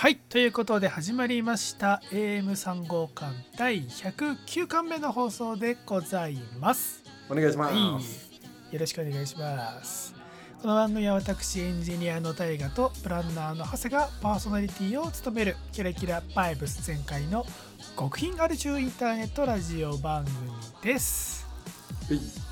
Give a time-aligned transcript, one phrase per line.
[0.00, 2.00] はいということで始まりました。
[2.10, 7.04] AM3 号館第109巻目の放送でございます。
[7.28, 8.40] お願いします、は
[8.70, 10.14] い、よろしくお願いします。
[10.62, 17.44] この番組は私エンジニアの大河とプランナーの長谷がパーソナリティを務めるキラキラバイブス全開の
[17.98, 20.34] 極貧アル中インターネットラジオ番組
[20.82, 21.39] です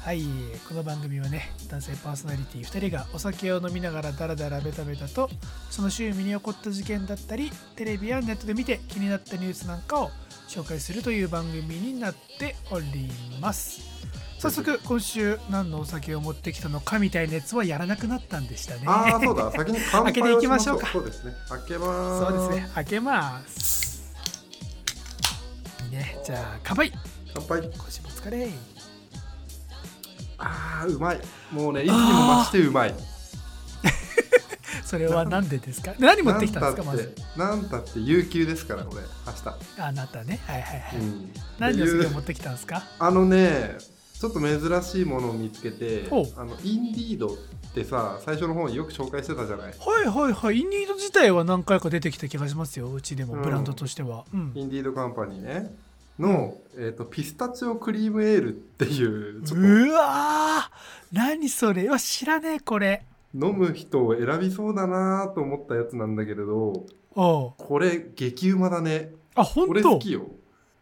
[0.04, 0.22] はい。
[0.68, 5.29] この番組はね男性パーソナリティ2人がお酒を飲みながらダラダラベタベタと
[5.68, 10.11] その週身に起こった事件だったりテレビやネットで見て気になったニュースなんかを
[10.49, 13.80] 紹介するという番組になっております。
[14.39, 18.82] 早速今週何のお酒を持ってきたのかみたいなやつはやらなくなったんでしたね。
[18.86, 19.50] ああそうだ。
[19.50, 20.86] 先に乾杯開けていきましょうか。
[20.93, 21.32] そうですね。
[21.49, 22.25] 開けます。
[22.25, 22.71] そうですね。
[22.77, 24.14] 開けます。
[25.90, 26.93] ねじゃあ乾杯。
[27.35, 27.63] 乾杯。
[27.63, 28.49] 今週もお疲れ
[30.39, 31.21] あーうまい。
[31.53, 32.95] もうねいつにも増してうまい。
[34.84, 35.92] それは何でですか？
[35.98, 36.83] 何持ってきたんですか？
[36.83, 39.33] まずなんたって有給ですから俺明
[39.77, 39.83] 日。
[39.83, 40.41] あなたね。
[40.47, 41.30] はいはいはい、うん。
[41.58, 42.83] 何を持ってきたんですか？
[42.98, 43.77] あのね
[44.19, 47.36] ちょっと珍しいものを見つけておあのインディードっ
[47.75, 49.75] てさ最初の方によく紹介してたじゃない？
[49.78, 50.58] はいはいはい。
[50.58, 53.42] インディード自体は何回か出てきた気がしますようちでもうん。
[53.42, 54.25] ブランドとしては。
[54.33, 55.75] うん、インディードカンパニーね
[56.19, 61.16] の、えー、とピスタチオクリームエールっていううわー。
[61.16, 61.84] 何それ？
[61.84, 63.05] うわ知らねえこれ。
[63.38, 69.12] と飲む人を選びそうだなと思ったやつなんだけれどこれ激うまだね。
[69.34, 70.27] あ本俺好当きよ。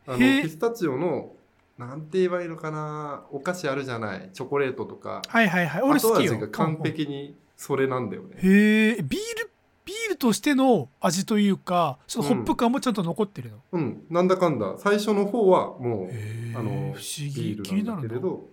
[0.07, 1.33] あのピスタチオの
[1.77, 3.25] なんて言えばいいのかな？
[3.31, 4.31] お菓子あるじゃない。
[4.33, 5.23] チョコレートとか。
[5.29, 5.83] はいはいはい。
[5.83, 6.33] 俺好後きよ。
[6.33, 9.03] 味が完璧にそれなんだよね、へえ。
[9.03, 9.51] ビール
[9.87, 14.05] ビールとしての味というかちょっとホップ感もちゃんと残ってるの、うん。
[14.11, 14.75] なんだかんだ。
[14.77, 18.45] 最初の方はもうあの不思ビ議ールなんだけれど。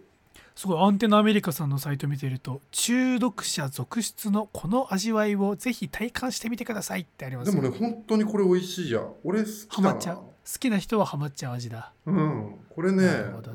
[0.56, 7.48] すごいアンテナアメリカさんのサイト見てると中毒者続出のこの味わいをぜひ体感してみてくださいってあります。
[7.56, 9.14] よでもね本当にこれ美味しいじゃん。
[9.24, 10.00] 俺好きだな。
[10.00, 10.18] ちゃう。
[10.18, 10.24] 好
[10.60, 12.56] きな人はハマっちゃう味だ、うん。
[12.70, 13.04] これね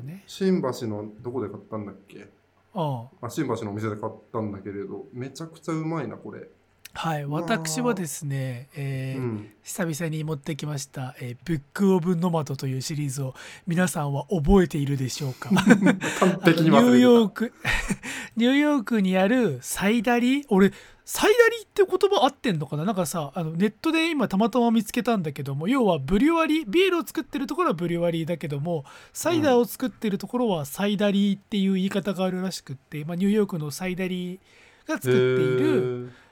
[0.03, 0.23] ね。
[0.27, 2.27] 新橋のどこで買ったんだっけ？
[2.73, 3.27] ああ。
[3.27, 6.49] あ新橋のお店で買ったんだけれどめちゃくちゃうまいなこれ、
[6.93, 13.35] はい私はですね、えーうん、久々に持ってきました、えーブック・オブ・ノマドというシリーズを
[13.67, 15.49] 皆さんは覚えているでしょうか？
[15.55, 17.53] 完あの璧にニューヨーク
[18.35, 20.73] ニューヨークにあるサイダリ俺
[21.05, 22.83] サイダリって言葉合ってんのかな？
[22.85, 28.83] なんかさあのネットで今たまたま見つけたんだけども要はブリュワリービールを作ってるところはブリュワリーだけども
[29.13, 34.39] サイダーを作ってるところはサイダリーっていう言い方があるらしくって、まあ、ニューヨークのサイダリー
[34.87, 36.28] が作っている、えー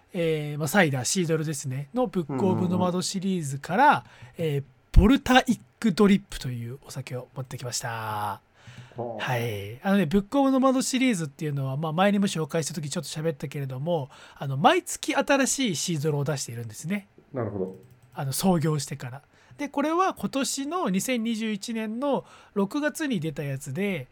[0.57, 1.89] まあ、サイダーシードルですね。
[1.93, 4.05] のブック・オブ・ノマドシリーズから、
[4.37, 4.63] えー
[4.97, 7.87] ボルタイック・ドリップというお酒を持ってきました。
[7.89, 8.41] は
[9.19, 17.07] はい、あのね、ブックオブノマドシリーズっていうのは、まあ、前にも紹介した時ちょっと喋ったけれどもあの毎月新しいシードルを出しているんですね。
[17.31, 17.75] なるほど。
[18.15, 19.21] あの創業してから。
[19.59, 22.25] でこれは今年の2021年の
[22.55, 24.07] 6月に出たやつで、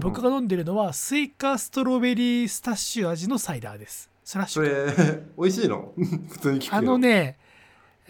[0.00, 5.92] 僕が飲んでるのはスイカストロベリースラッシュ味のサイダーですスラッシュ それ 美味しいの？
[6.28, 6.76] 普通に聞くけど。
[6.78, 7.38] あのね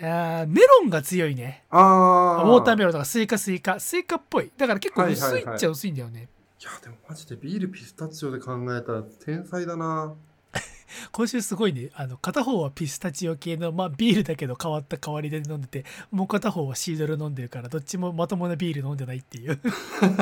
[0.00, 1.65] あーメロンが強いね。
[1.69, 3.78] ああ watermelon とかスイカスイカ。
[3.78, 4.50] スイカっぽい。
[4.56, 5.55] だから結構薄はいはいはい。
[5.55, 6.28] いっちゃ薄いんだよね、
[6.60, 10.15] いやでもマジでビールピスタチオで考えたら天才だな。
[11.12, 11.91] 今週すごいね。
[11.94, 19.56] あの片方はピスタチオ系の、まあ、ビールだけど変わった代わりで飲んでてもう片方はシードル飲んでるからどっちもまともなビール飲んでないっていう。
[19.59, 20.21] 確か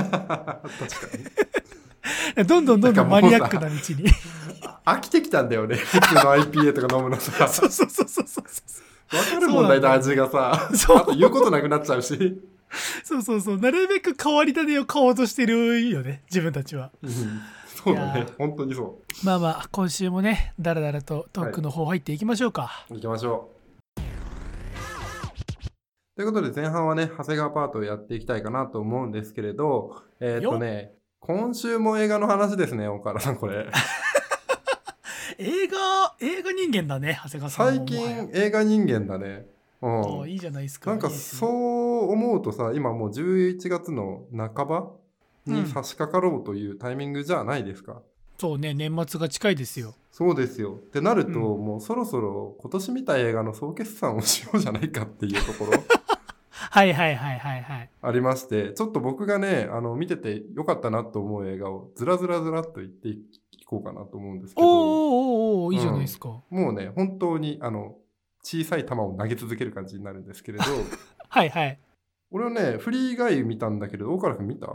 [2.37, 2.45] に。
[2.47, 3.81] どんどんどんどんマニアックな道に
[4.85, 5.77] 飽きてきたんだよね。
[5.77, 7.49] 普通の IPA とか飲むのさ。
[7.49, 10.71] そうそうそうそうそうわかるもんだい味がさ。
[10.75, 12.43] そうあと言うことなくなっちゃうし、
[13.05, 13.59] そうそうそう。
[13.59, 16.91] なるべく変わり種を買おうとしてるよね自分たちは。
[17.03, 17.11] うん。
[17.67, 18.27] そうだね。
[18.39, 24.01] 本当にそまあまあ今週もねだらだらとトークの方入っていきましょうか、う行きましょう。
[26.17, 33.67] ということで前半はね長谷川パートをやっていきたいかなと思うんですけれどえーっとね今週も映画の話ですね岡原さんこれ
[35.39, 39.47] 映画映画人間だね長谷川さんも最近映画人間だね。
[39.83, 40.01] うん。
[40.21, 40.91] おいいじゃないですか。
[40.91, 44.91] なんかそう思うとさ今もう11月の半ば
[45.47, 48.01] に差し掛かろうというタイミングじゃないですか、
[48.39, 49.95] そうね年末が近いですよ。
[50.11, 50.75] そうですよ。
[50.75, 51.65] ってなると、うん。
[51.65, 55.73] もうそろそろ今年見た映画の総決算をしようじゃないかっていうところ。
[56.51, 57.91] はいはいはいはいはい。
[58.01, 63.23] ありましてちょっと僕がねあの見ててよかったなと思う映画をずらずらずらっと言ってい
[63.75, 64.67] こうかなと思うんですけど。
[64.67, 67.97] おーおいいじゃないですか、もうね本当にあの
[68.43, 70.65] 小さい球を投げ続ける感じになるんですけれど。
[71.29, 71.79] はいはい。
[72.31, 74.69] 俺はねフリーガイ見たんだけど大原君見た？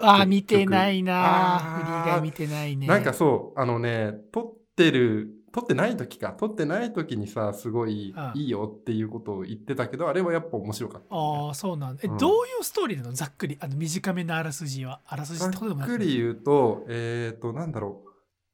[0.00, 2.86] あ見てないなフリーガイ見てないね。
[2.86, 6.30] なんかそうあのね撮ってる撮ってない時か。
[6.30, 8.40] 撮ってない時にさ、すごいうん。
[8.40, 11.14] いいよっていうことを言ってたけど、あれはやっぱ面白かった。
[11.14, 12.00] ああそうなんだ。
[12.02, 12.16] え、うん。
[12.16, 13.12] どういうストーリーなの？
[13.12, 15.02] ざっくりあの短めのあらすじは。
[15.04, 15.94] あらすじざってことでもなく。
[15.94, 18.11] っくり言うと、えっ、と、なんだろう。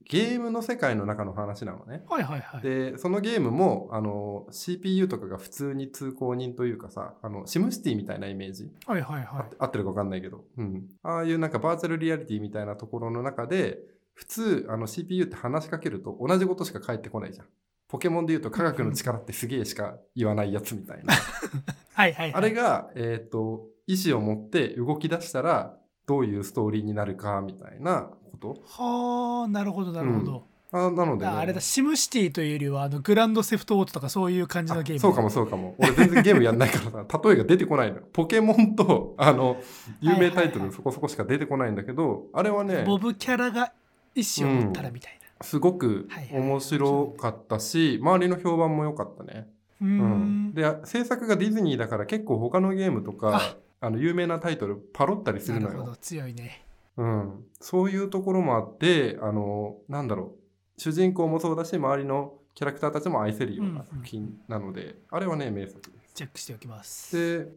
[0.08, 2.02] ゲームの世界の中の話なのね。
[2.08, 8.70] はいはいはいで、そのゲームも、あの、CPU とかが普通に通行人というかさ、あの、シムシティみたいなイメージ。
[8.87, 9.26] はいはいはい
[9.58, 13.78] あ合ってるか分かんないけど、うん、ああいうなんかバーチャルリアリティみたいなところの中で
[14.14, 17.46] 普通あの CPU って話しかけると同じことしか返ってこないじゃん。
[17.88, 21.14] ポケモンで言うと科学の力ってすげえしか言わないやつみたいな。
[21.94, 28.10] はいはいはいあれが、えっ、と、意思を持って動き出したらどういうストーリーになるかみたいな
[28.40, 28.82] こと？
[28.82, 34.99] はあなるほどなるほど、あなので、ね、ああれだシムシティというよりはあのグランドセフトオートとかそういう感じのゲーム。
[34.99, 35.75] あそうかもそうかも。
[35.79, 38.02] 俺全然ゲームやんないからさ、 例えが出てこないのよ。
[38.12, 39.56] ポケモンと、あの、
[40.00, 43.73] 有名タイトルそこそこしか出てこないんだけど、あれはね、ボブキャラが
[44.14, 46.41] 意思を持ったらみたいな、すごくはいはい。
[46.41, 49.49] 面白かったし、周りの評判も良かったね。
[49.81, 50.49] うん。
[50.50, 50.55] ん。
[50.55, 53.37] で、制作がディズニーだから結構他のゲームとか
[53.81, 55.69] あ、あの有名なタイトルパロったりするのよ。
[55.69, 55.96] なるほど。
[55.96, 56.68] 強いね
[56.98, 57.44] うん。
[57.60, 60.80] そういうところもあって、あの、なんだろう。
[60.80, 66.14] 主人公もそうだし、周りのキャラクターたちも愛せるような作品なので、あれはね、名作です。
[66.14, 67.52] チェックしておきますで、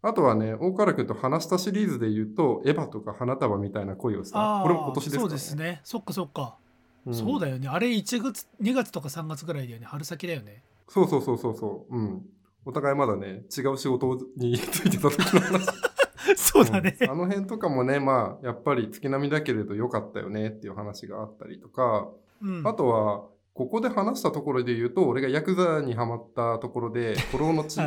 [0.00, 4.60] あとはね、大河原君と話したシリーズで言うと、エヴァとか花束みたいな恋をした。
[4.62, 5.34] これも今年ですかそうね。
[5.34, 6.56] ですねそっかそっか、
[7.10, 11.96] んそうだよねあれ1月2月とか3月ぐらいだよね春先だよねそうそうそうそうそう。
[11.96, 12.26] うん。
[12.64, 15.66] お互いまだね、違う仕事に ついてた時の話。
[16.64, 17.10] そうだね、うん。
[17.10, 22.08] あの辺とかもね、まあ、やっぱり月並みだけれど良かったよねっていう話があったりとか、
[22.42, 22.66] うん。
[22.66, 23.24] あとは、
[23.54, 27.80] ここで話したところで言うと、俺がヤクザにハマったところで、古老の地、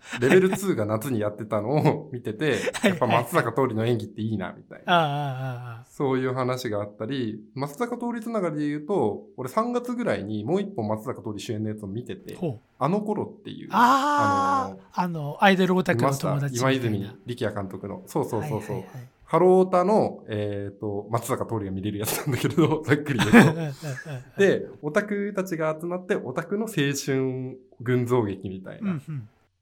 [0.20, 5.84] レベル2が夏にやってたのを 見てて、はいやっぱ松坂桃李の演技っていいな、みたいな。
[5.88, 12.36] そういう話があったり、松坂桃李つながりで言うと、俺3月ぐらいにもう一本松坂桃李主演のやつを見てて
[12.78, 13.68] あ、の頃っていう。
[13.72, 18.02] あああのアイドルオタクの友達今泉力也監督の。
[18.06, 18.84] そうそうそうそう。
[19.30, 24.40] ハロータの、えっ、と、松坂桃李が見れるやつなんだけれど、 ざっくり言うと。
[24.40, 29.00] で、オタクたちが集まって、オタクの青春群像劇みたいな。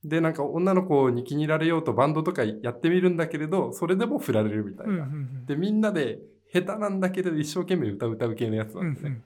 [0.05, 5.07] うんうんで、なんか女の子に気に入られようとバンドとかやってみるんだけれど、それでも振られるみたいうんうんうな。
[5.07, 6.21] んで、みんなで
[6.53, 9.11] 下手なんだけれど一生懸命歌う歌う系のやつうなんんですね。
[9.11, 9.25] うん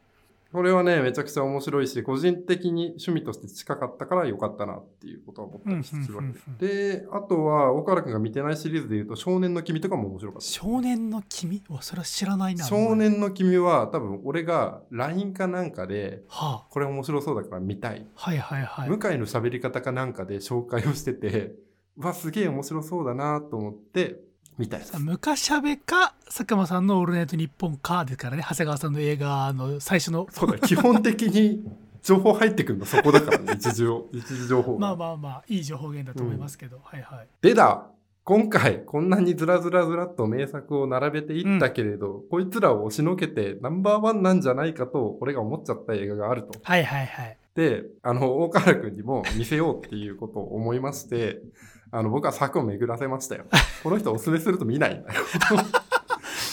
[0.52, 6.98] これはね、めちゃくちゃ面白いし、個人的に趣味として近かったから良かったなっていうことは思ったりするわけで。
[6.98, 10.46] で、あとは、岡原くんが見てないシリーズで言うと、少年の君とかも面白かった。
[10.46, 11.62] 少年の君？
[11.68, 18.06] わそれは知らないな少年の君は多分俺が LINE かなんかで、はこれ面白そうだから見たい。
[18.14, 18.88] あ、はいはいはい。
[18.90, 21.54] 向井の喋り方かなんかで紹介をしてて、
[21.96, 24.20] うわ、すげえ面白そうだなと思って、
[24.58, 25.00] 見たいですさあ。
[25.00, 28.44] 昔しゃべか佐久間さんの「オールナイトニッポン」かですからね。
[28.48, 30.26] 長谷川さんの映画の最初の。
[30.30, 31.64] そうだ、基本的に
[32.02, 34.78] 情報入ってくるのそこだからね、一時を、一時情報が。
[34.78, 37.28] まあまあまあいい情報源だと思いますけど、はいはい。
[37.40, 37.86] でだ
[38.24, 46.60] 今回こんなにずらずらずらっと名作を並べていったけれど、こいつらを押しのけてナンバーワンなんじゃないかと俺が思っちゃった映画があると。
[46.62, 47.36] はいはいはい。
[47.54, 51.42] で、あの、大河原くんにも見せようっていうことを思いまして、
[51.92, 53.44] あの、僕は策を巡らせましたよ。
[53.84, 55.20] この人おすすめすると見ないんだよ。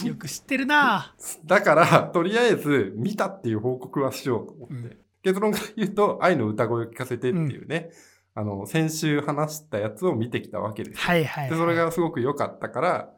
[0.06, 1.14] よく知ってるな
[1.44, 4.74] だから、とりあえず見たっていう報告はしようと思って。
[4.74, 7.90] うん結論から言うと、愛の歌声を聞かせてっていうね、
[8.34, 11.00] あの、先週話したやつを見てきたわけです。
[11.00, 13.10] はいはい、はい、で、それがすごく良かったから、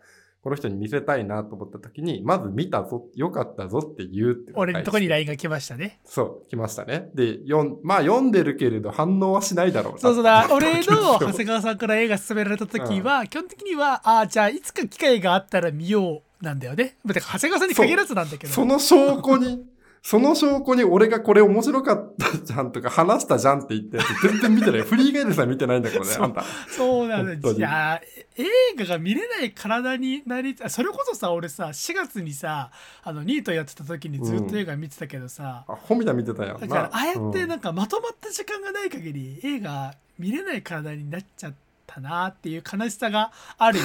[0.42, 6.00] この人に見せたいなと思った時に、まず見たぞ、良かったぞって言うって俺のとこに大 LINE 事が来ましたね。
[6.04, 7.11] そう、来ましたね。
[7.14, 9.99] で、読ん、まあ読んでるけれど反応はしないだろうな。
[10.00, 10.49] そうそうだ。
[10.50, 16.96] 俺の長長谷川さんから映画勧められた時は、基本的にはああじゃあいつか機会があったら見ようなんだよね。
[17.06, 18.52] だから長谷川さんに限らずなんだけど。
[18.52, 19.64] その証拠に、
[20.02, 24.82] その証拠に俺がこれ面白かったじゃんとか話したじゃんって言ったやつ全然見てない。
[24.87, 26.44] フリーガイドさん見てないんだからね、あんた。
[26.68, 27.50] そうなんだ。
[27.50, 28.02] いや
[28.37, 28.44] 映
[28.78, 32.73] 画が見れない体になりあそれこそさ俺さ4月にさ
[33.04, 36.61] あのニートやってた時にずっと映画見てたけどさ、あ、ホミダ見てたやんな。
[36.61, 37.49] だからああやってうん。
[37.49, 41.54] なんかまとまった時間がない限り映画見れない体になっちゃっ
[41.87, 43.85] たなっていう悲しさがあるよ。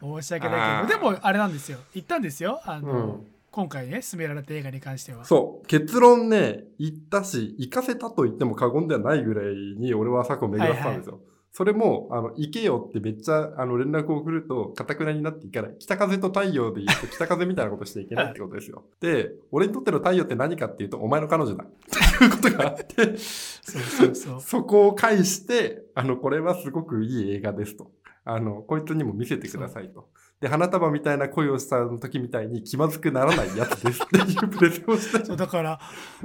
[0.20, 1.00] 申し訳ないけど。
[1.00, 1.78] でもあれなんですよ。
[1.94, 2.60] 言ったんですよ。
[2.66, 5.66] あの、うん今回ね勧められた映画に関してはそう。
[5.66, 11.18] 結論ね、言ったし、行かせたと言っても過言ではないぐらいに俺は策を巡らせたんですよ。
[11.50, 15.76] それも、あの、行けよってめっちゃ、あの、連絡を送ると、かたくなになっていかない。
[15.80, 18.84] 北風と太陽で言うと、 北風みたいなことしていけないってことですよ。
[19.00, 21.64] で、俺にとっての太陽って何かっていうと、お前の彼女だ。
[21.64, 27.90] っていうことがあって、そうそうそうそこを介して、あの、これはすごくいい映画ですと。
[28.24, 30.10] あの、こいつにも見せてくださいと。
[30.40, 35.80] で、花束みたいな恋をした時みたいに気まずくならないやつですっていうプレゼンをしてそうだから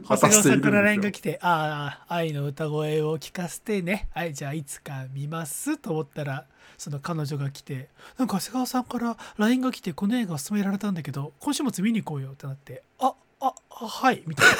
[0.08, 4.10] 長谷川さんから LINE が来て「ああ愛の歌声を聞かせてね。
[4.14, 6.46] はいじゃあいつか見ます」と思ったら
[6.78, 14.54] その彼女が来て「なんか長谷川さんから LINE が来てこの映画を勧められたんだけど今週末見に行こうよ」ってなって「あああはい」みたいな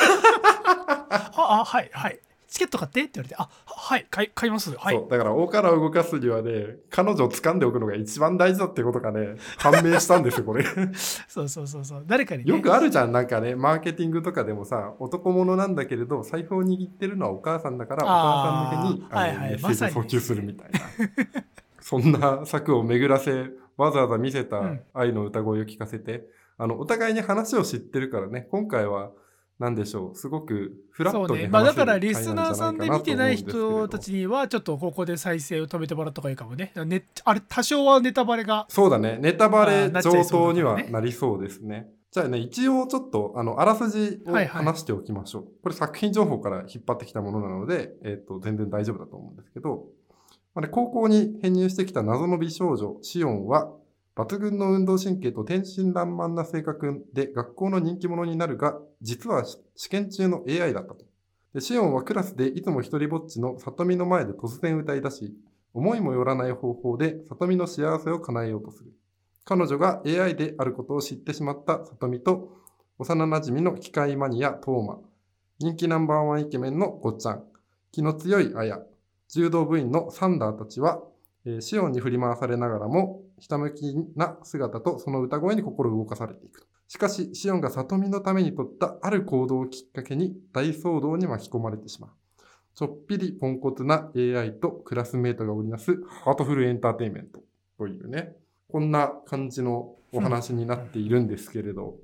[1.38, 2.20] 「ああはいはい」
[2.54, 3.02] チケット買って？
[3.02, 4.78] って言われて、あ、はい、買い買います。
[4.78, 4.96] はい。
[4.96, 10.64] そうだから、大から動かすにはね、彼女を掴んでおくのが一番大事だってことがね、判明したんですよ、これ。
[11.28, 12.04] そうそうそうそう。
[12.06, 20.80] 誰かに、ね、よくあるじゃん、なんかね、マーケティングとかでもさ、男物なんだけれど、財布を握ってるのはお母さんだから、お母さん向けに、あはいはいメッセージを送球するみたいな。
[21.82, 26.28] そんな策を巡らせ、わざわざ見せたうん愛の歌声を聞かせて、
[26.60, 29.10] あの、お互いに話を知ってるからね、今回は、
[29.60, 31.48] なんでしょう、すごくフラットにそうね。
[31.48, 36.72] まあだからリスナーさんで見てない人たちにはちょっとここで再生を止めてもらった方がいいかもね。
[36.86, 38.66] ねあれ多少はネタバレが。
[38.70, 39.18] そうだね。
[39.22, 41.88] ネタバあレ上等にはなりそうですね。
[42.14, 45.44] じゃあね、一応ちょっと、あの、あらすじをはいはい話しておきましょう。
[45.64, 49.86] これ作品情報から引っ張ってきたものなので、えっ、と、全然大丈夫だと思うんですけど、
[50.54, 53.72] まあね、高校に編入してきた謎の美少女、シオンは、
[54.16, 59.44] 抜群の運動神経と天真爛漫な性格で学校の人気者になるが、実は
[59.76, 61.06] 試験中の AI だったと。
[61.54, 65.36] でシオンはクラスでいつも一人ぼっちの里見の前で突然歌い出し、
[65.74, 68.92] 思いもよらない方法で里見の幸せを叶えようとする。
[69.46, 72.52] 彼女が AI であることを知ってしまった里見と、
[73.00, 75.00] 幼馴染の機械マニア、トーマ、
[75.60, 77.44] 人気ナンバーワンイケメンのごっちゃん、
[77.92, 78.80] 気の強いアヤ、
[79.30, 81.02] 柔道部員のサンダーたちは、
[81.60, 86.68] シオンに振り回されながらも、ひたむきな姿とその歌声に心を動かされていく。
[86.88, 92.12] しかし、シオンが里見のために取ったある行動をきっかけに大騒動に巻き込まれてしまう。
[92.76, 97.42] ちょっぴりポンコツな AI とクラスメートが織りなすハートフルエンターテインメント
[97.78, 98.36] というね、
[98.72, 101.98] こんな感じのお話になっているんですけれど、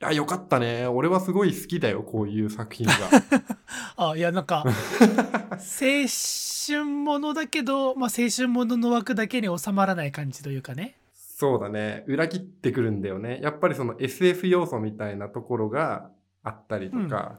[0.00, 0.86] や、よかったね。
[0.86, 2.94] 俺はすごい好きだよ、こういう作品が。
[4.10, 4.72] あ、いやなんか、青
[6.66, 10.96] 春ものだけど、まあ青春ものの枠だけに収まらない感じというかね。
[11.14, 12.04] そうだね。
[12.06, 13.40] 裏切ってくるんだよね。
[13.42, 16.10] やっぱりその SF 要素みたいなところが
[16.42, 17.38] あったりとか、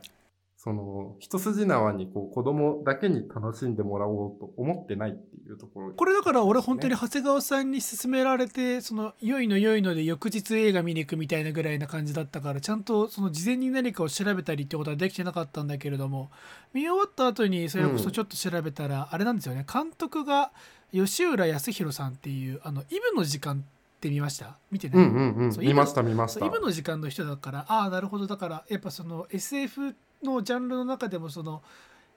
[0.62, 5.94] その一筋縄にこう子供だけに楽しんでもらおうと思ってないっていうところ。
[5.94, 16.30] これだから俺本当に長谷川さんに勧められてその良いの良いので翌日映画見に行くみたいなぐらいな感じだったからちゃんとその事前に何かを調べたりってことはできてなかったんだけれども
[16.74, 20.52] 見終わった後にそれこそちょっと調べたらあれなんですよね監督が
[20.92, 24.58] 吉浦康弘さんっていうあのイブの時間って見ました？
[24.72, 25.60] 見てない、うんうんうん。
[25.62, 26.46] 見ました見ました。
[26.46, 31.62] イブの時間の人だからああなるほどだからやっぱその SF のジャンルの中でもその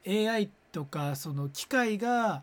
[0.07, 2.43] AI とかその機械が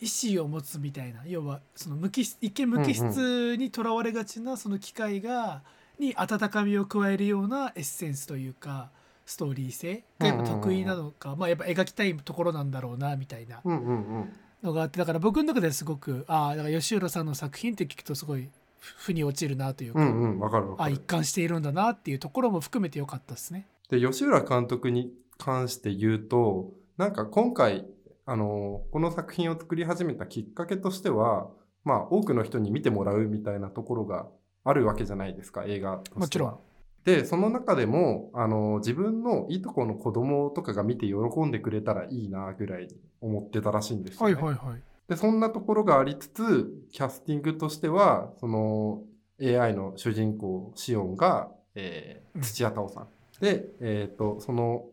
[0.00, 5.62] 意思を持つみたいな要はその無機質一見無機質にとらわれがちなその機械が
[5.98, 8.90] に温かみを加えるようなエッセンスというか
[9.24, 13.60] ストーリー性がやっぱ得意なのか、まあやっぱ描きたいところなんだろうなみたいな。
[14.62, 18.48] のがあってだから僕の中ではすごくああだから吉浦さんの作品って聞くとすごい
[18.80, 20.00] 腑に落ちるなというか、
[20.78, 21.00] あ一。
[21.00, 23.66] 貫しているんだなっていうところも含めてよかったですね。
[23.90, 27.86] で、吉浦監督に関して言うと、なんか今回、
[28.24, 31.48] あの、この作品を作り始めたきっかけとしては、
[31.84, 34.26] まあ、多くの人に見てもらうみたいなところが
[34.64, 36.20] あるわけじゃないですか、映画としては。
[36.20, 36.58] もちろん。
[37.04, 41.14] で、その中でも、あの、自分のいとこの子供とかが見て喜
[41.46, 44.34] んでくれたらいいな、ぐらいに思ってたらしいんですよ、ね。
[44.34, 44.82] はいはいはい。
[45.08, 49.04] で、そんなところがありつつ、キャスティングとしては、その
[49.40, 53.08] AI の主人公、シオンが、えーうん土屋太鳳さん。
[53.40, 54.86] で、えっ、と、その、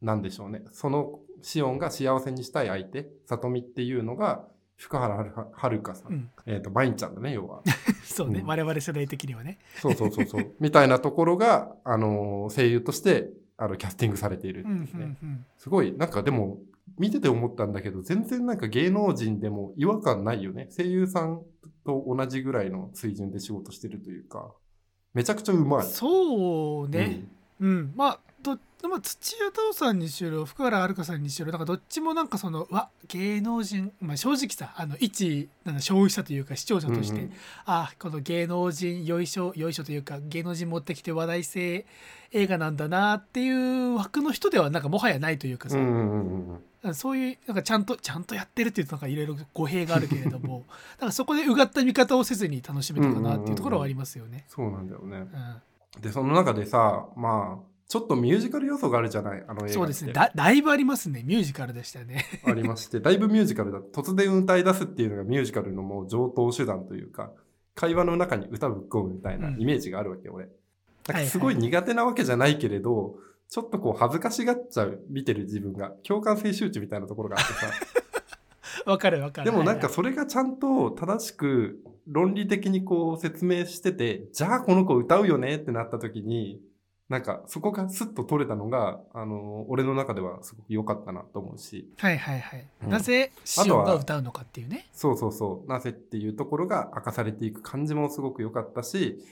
[0.00, 0.62] なんでしょうね。
[0.72, 6.12] そのシオンが幸せにしたい相手、里見っていうのが、福原遥さん。
[6.12, 7.62] うん、えっ、と、バインちゃんだね、要は。
[8.04, 9.58] そうね、うん我々世代的にはね。
[9.76, 10.54] そうそうそうそう。
[10.60, 15.18] みたいなところが、あのー声優として、あの、キャスティングされているってうんういうんね。
[15.22, 15.46] うん。
[15.56, 16.58] すごい、なんかでも、
[16.98, 20.68] 見てて思ったんだけど、全然なんか芸能人でも違和感ないよね。
[20.76, 21.42] 声優さん
[21.84, 24.52] と同じぐらいの水準で仕事してるというか、
[25.14, 25.86] めちゃくちゃうまい。
[25.86, 27.04] そうね。
[27.04, 27.28] うん、
[27.96, 37.32] まあどまあ、土屋太鳳さんにしろ福原遥さんにしろなんかどっちもなんかそのわ芸能人、まあ、正直さあの一なんだ消費者というか視聴者として、うんうん
[37.64, 41.86] あこの芸能人よいしょよいしょというか芸能人持ってきて話題性
[42.32, 46.94] 映画なんだなっていう枠の人ではなんかもはやないというかさ、うんうんうんうん。
[46.94, 50.64] そういうなんかちゃんとちゃんとやってるっていうとなんかいろいろ語弊があるけれども
[50.98, 54.44] なんかそこでうがった見方をせずに楽しめたかなっていうところはありますよね。
[54.48, 55.18] そうなんだよね。
[55.18, 55.28] うん
[56.00, 59.44] で、その中でさ、まあ、ちょっとミュージカル要素があるじゃない？
[59.46, 59.72] あの映画って。
[59.74, 60.32] そうですねだ。
[60.34, 61.22] だいぶありますね。
[61.26, 62.24] ミュージカルでしたよね。
[62.44, 63.80] ありまして、だいぶミュージカルだ。
[63.80, 67.30] 突然歌い出すっていうのがミュージカルのもう上等手段というか、
[67.74, 70.48] 会話の中に歌ぶっ込むみたいなイメージがあるわけ、俺。
[71.06, 73.16] なんかすごい苦手なわけじゃないけれど、
[73.50, 75.90] ちょっとこう恥ずかしがっちゃう、見てる自分が。
[76.04, 77.70] 共感性周知みたいなところがあってさ。
[78.90, 79.50] わかるわかる。
[79.50, 86.60] でもなんかはいそれがちゃんと正しく論理的にこう説明してて、じゃあこの子歌うよねってなった時に、
[87.08, 92.66] なんかそこがスッと取れたのが、あの、俺の中ではすごく良かったなと思うし、はいはいはい。
[92.84, 94.86] うんなぜシオンが歌うのかっていうね。
[94.92, 99.22] そうそうそう、なぜっていうところが明かされていく感じもすごく良かったし、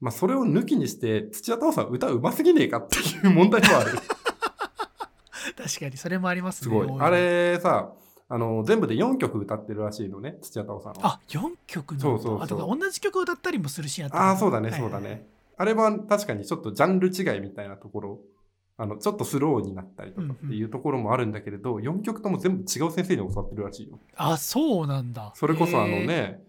[0.00, 3.90] まあそれを抜きにして、土屋太鳳さん歌うますぎねえかっていう問題はある。
[5.56, 6.64] 確かにそれもありますね。
[6.64, 7.04] すごい多。
[7.04, 7.92] あれさ、
[8.30, 10.98] あの、全部で4曲歌ってるらしいのね、土屋太鳳さんは。
[11.02, 12.00] あ、4曲の。
[12.00, 15.26] そうそうそうあと同じ曲を歌ったりもするシーンあったああ、そうだね、はいそうだね。
[15.56, 18.20] あれは確かにちょっとジャンル違いみたいなところ、
[18.76, 23.98] あの、ちょっとスローになったりとかっていうところもあるんだけれど、4曲とも全部違う先生に教わってるらしいよ。
[24.14, 25.32] あ、そうなんだ。
[25.34, 25.98] それこそあの。
[26.04, 26.40] ね、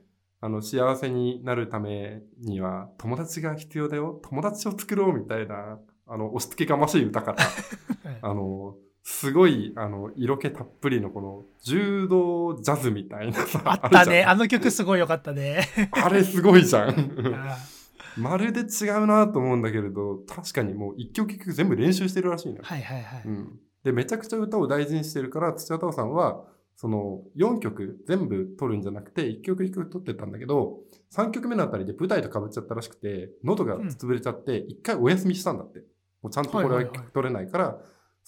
[0.42, 4.20] あの、幸せになるためには友達が必要だよ。
[4.24, 7.44] 友達を作ろうみたいな、あの、押し付けがましい歌から、
[8.10, 14.24] はいあの、すごい、あの、色気たっぷりのこの、柔道ジャズみたいなさ、 あったね。
[14.24, 15.68] あの曲すごい良かったね。
[15.92, 16.90] あれすごいじゃん。
[17.34, 17.58] あ
[18.18, 22.62] まるで違うなと思うんだけれど、確かにもう一曲一曲全部練習してるらしいのよ。
[22.64, 23.24] はいはいはい。
[23.26, 23.60] うん。
[23.84, 30.80] で、めちゃくちゃ歌を大事にしてるから、土屋太鳳さんは、その4曲全部取るんじゃなくて、1曲1曲取ってたんだけど、
[31.14, 35.80] 3曲目のあたりで舞台と被っちゃったらしくて、喉が潰れちゃって、一回お休みしたんだって。
[36.22, 37.82] もうちゃんとこれは取れないから、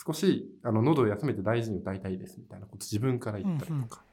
[0.06, 4.04] 少しあの喉を休めて大事に歌いたいですみたいなこと自分から言ったりとか。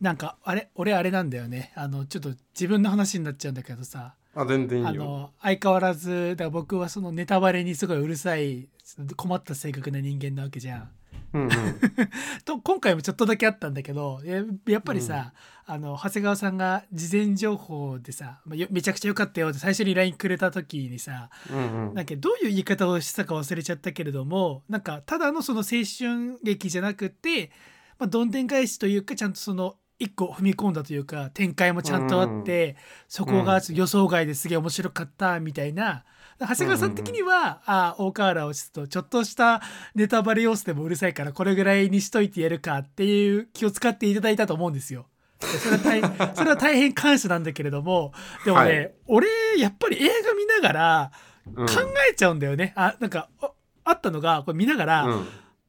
[0.00, 1.72] なんか、あれ、俺あれなんだよね。
[1.76, 5.04] あの、ちょっと自分の話になっちゃうんだけどさ、あ、全然いあいよ。
[5.04, 8.68] の、相変わらず、だ僕はそのネタバレにすごいうるさい、
[9.16, 10.90] 困った性格な人間なわけじゃん。
[11.34, 11.50] うんうん。
[12.44, 15.32] と今回もちょっとだけあったんだけどややっぱりさ、
[15.70, 21.94] あの長谷川さんが事前情報でさまあよめちゃくちゃ良かったよって最初に LINE くれた時にさうんうん。
[21.94, 27.50] なんかどういう言い方をしたか忘れちゃったけれどもなんかただのその青春劇じゃなくて、
[27.98, 32.76] まあ、どんでん返しというかちゃんとその一個踏み込んだというか展開もちゃんとあって、
[33.08, 36.04] そこが予想外ですげえ面白かったみたいな。
[36.38, 39.60] 長谷川さん的には、あ大河原をちょっとちょっとした
[39.96, 45.06] ネタバレ要素でもうるさいからこれぐらいにしといてやるかっていう気を使っていただいたと思うんですよ。
[45.40, 46.00] でそれは大
[46.36, 48.12] それは大変感謝なんだけれども
[48.44, 51.10] でもね、はい俺やっぱり映画見ながら
[51.54, 51.72] うん考
[52.10, 52.72] えちゃうんだよね。
[52.76, 53.50] あなんかあ
[53.84, 55.28] あったのがこれ見ながら、うん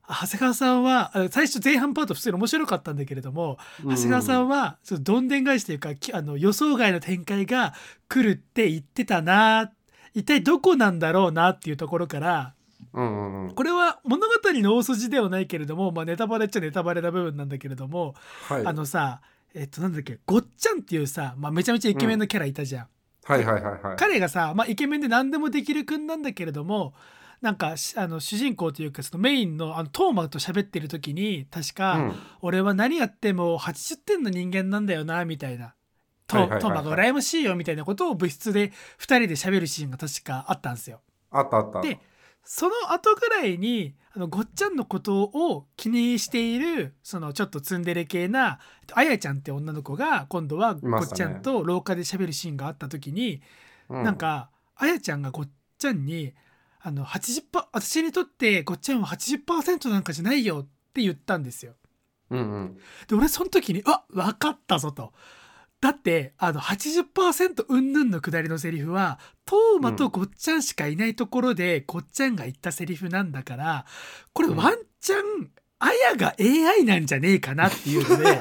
[0.10, 7.76] 長谷川さんはあ最初前半パート普通に面白かったんだけれども、長谷川さんはそのどんでん返しというかきあの予想外の展開が
[8.08, 9.72] 来るって言ってたな
[10.16, 12.56] 一体どこなんだろうなっていうところから
[12.94, 13.52] うんうんうん。
[13.52, 18.16] これは物語の大筋ではないけれども、まあ、ネタバレっちゃネタバレな部分なんだけれども、
[18.48, 18.66] はい。
[18.66, 19.22] あのさ
[19.54, 22.88] えっとなんだっけごっちゃんっていうさ、まあ、めちゃめちゃイケメンのキャラいたじゃん。
[23.24, 23.96] はいはいはいはい。
[23.98, 26.94] 彼がさ、まあ、イケメンで何でもできる君なんだけれども
[27.42, 35.74] なんかしあの主人公というかそのメインのあのトーマと喋ってる時に確か、うん俺は何やっても80点の人間なんだよなみたいな。
[36.28, 41.02] トはいはいはいはいトーマが羨ましいよみたいなことを部室で2人で喋るシーンが確かあったんですよ。
[41.32, 41.82] あったあった。
[41.82, 42.00] で
[42.52, 48.58] その後ぐらいにあのごっちゃんのことを気にしているそのちょっとツンデレ系な
[48.94, 53.44] あやちゃんって女の子が今度はごっちゃんと廊下で喋るシーンがあった時に、
[53.88, 56.34] うなん、かあやちゃんがごっちゃんに
[56.82, 61.74] あの80パ私にとってごっちゃんは80%なんかじゃないよって言ったんですよ。
[62.32, 62.78] うんうん。
[63.08, 65.14] で俺その時にあ分かったぞと。
[65.82, 73.86] だってあの80%うんぬんのくだりのセリフはトーマとごっちゃんしかいないところでごっちゃんが言ったセリフなんだから
[74.34, 74.58] これうん。
[74.58, 78.40] ワンチャンあやが AI なんじゃねえかなっていうので。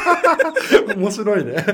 [0.96, 1.64] 面白いね。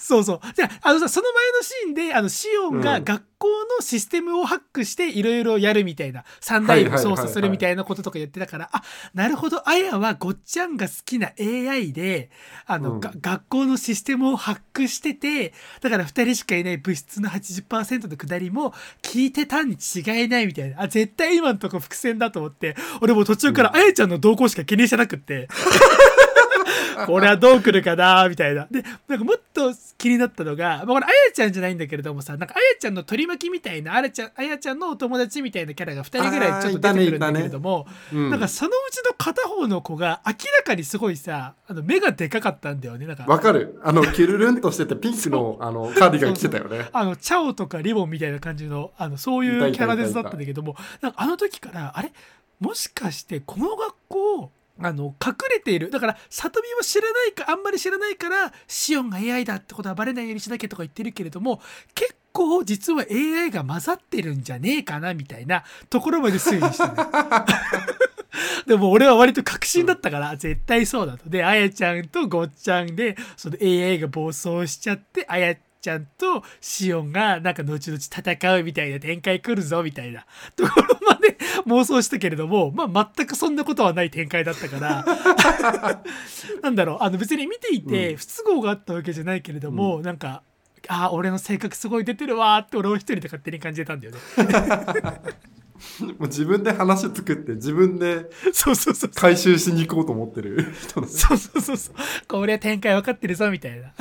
[0.00, 0.40] そうそう。
[0.54, 8.82] じゃあ、あのさ、その前のシーンで、あの、シオンが学校のシステムをハックしていろいろやるみたいな、三大を操作するみたいなこととか言ってたから、あ、
[9.12, 12.30] なるほど、あやはごっちゃんが好きな AI で、
[12.66, 13.00] あの、うん。
[13.00, 25.48] が学校のシステムをハックしてて、だから二人しかいない物質の80%のくだりも聞いてたに違いないみたいな、あ、絶対今のとこ伏線だと思って、俺もう途中からあやちゃんの動向しか気にしてなくって、
[27.06, 28.66] これはどう来るかなみたいな。
[28.70, 43.06] で、なんかもっと気になったのが、まあ、これ、あやちゃんじゃないんだけれどもさ、なんかあやちゃんの取り巻きみたいな、あやちゃん、あやちゃんのお友達みたいなキャラが2人ぐらいちょっと出てくるんだけれども、うんなんかそのうちの片方の子が明らかにすごいさ、あの目がでかかったんだよね。
[43.06, 43.80] なんかわかる。
[43.82, 46.88] あの、キュルルンとしててピンクの、 あの、カーディガン着てたよね。
[46.92, 52.12] あの、チャオとかリボンみたいな感じの、あの、そういうキャラデザだったんだけども、なんかあの時から、あれ？
[52.60, 54.50] もしかしてこの学校、
[54.82, 55.90] あの、隠れている。
[55.90, 61.60] だから、里見を知らないか、あんまり知らないから、シオンが AI だってことはバレないようにしなきゃとか言ってるけれども、
[61.94, 66.94] 結構実は AI が混ざってるんじゃねえかな、みたいなところまで推理したね。
[68.66, 71.28] でも俺は割と確信だったから、絶対そうだと。
[71.28, 85.04] で、あやちゃんとごっちゃんで、その AI が暴走しちゃって、あやちゃんとシオンがなんか後々戦うみたいな展開来るぞみたいな ところまで妄想したけれども、まあ全くそんなことはない展開だったから、
[86.62, 90.42] なんだろう、あの別に見ていてうん不都合があったわけじゃないけれども、なんか、
[90.88, 94.20] ああ、俺の性格すごい出てるわーって俺は一人で勝手に感じてたんだよね。
[96.18, 99.10] もう自分で話作って、自分でそうそうそう。
[99.14, 101.06] 回収しに行こうと思ってる人の。
[101.06, 101.94] そうそうそうそう。
[102.28, 103.94] これは展開分かってるぞみたいな。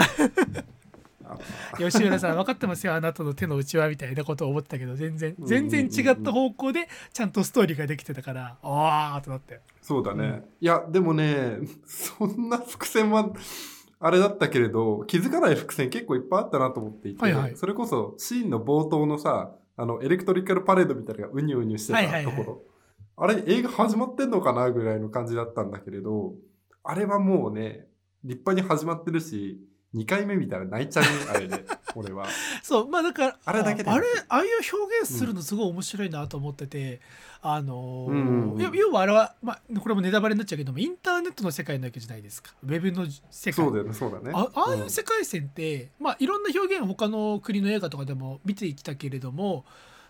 [1.78, 10.44] 吉浦さん分かってますよあなたの手の内はみたいなことを思ったけど全然全然違った方向でちゃんとストーリーができてたからああとなってそうだね。
[10.62, 13.32] いや、でもね、そんな伏線は、
[14.00, 22.62] あれだったけれど、気づかない伏線結構いっぱいあったなと思っていて、はいはいそれこそシーンの冒頭のさ、あの、エレクトリカルパレードみたいなのがうにゅうにゅしてたはいはいはいところ。
[23.18, 26.36] あれ、映画始まってんのかなぐらいの感じだったんだけれど、
[26.84, 27.88] あれはもうね、
[28.24, 29.60] 立派に始まってるし、
[29.95, 32.28] 2回目見たら泣いちゃうね、あれで、 俺は。
[32.62, 37.02] そうまあだからあれだけでああれああいう表現するのすごい面白いなと思ってて、
[37.41, 38.62] あのーうんうんうん。
[38.62, 42.54] 要要はあれは、まあ、これもネタバレになっちゃうけどもインターネットの世界なわけじゃないですか。
[42.63, 43.54] ウェブの世界。
[43.54, 44.32] そうだよね、そうだね。
[44.34, 44.89] あああいううん。
[44.91, 49.65] 世界線って、まあ、いろんな表現他の国の映画とかでも見てきたけれども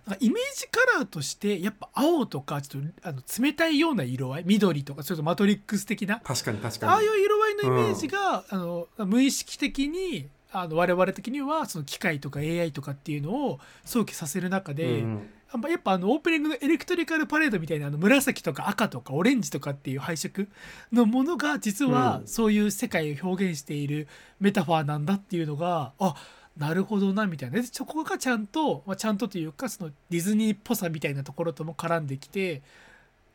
[0.05, 6.91] なんかイメージカラーとしてやっぱ青とかちょっとあの冷たいような色合い緑とかそれとマトリックス的な確かに確かに。
[6.91, 15.29] ああいう色合いのイメージが、あの無意識的にあの我々的にはその機械とか AI とかっていうのを想起させる中で、うん
[15.67, 20.47] やっぱあのオープニングのエレクトリカルパレードみたいなあの紫とか赤とかオレンジとかっていう配色
[20.91, 24.07] のものが実はうんそういう世界を表現している
[24.39, 26.13] メタファーなんだっていうのがあ
[26.59, 32.61] なるほどなみたいなでそこがちゃんと、まあ、ちゃんとというかそのディズニーっぽさみたいなところとも絡んできて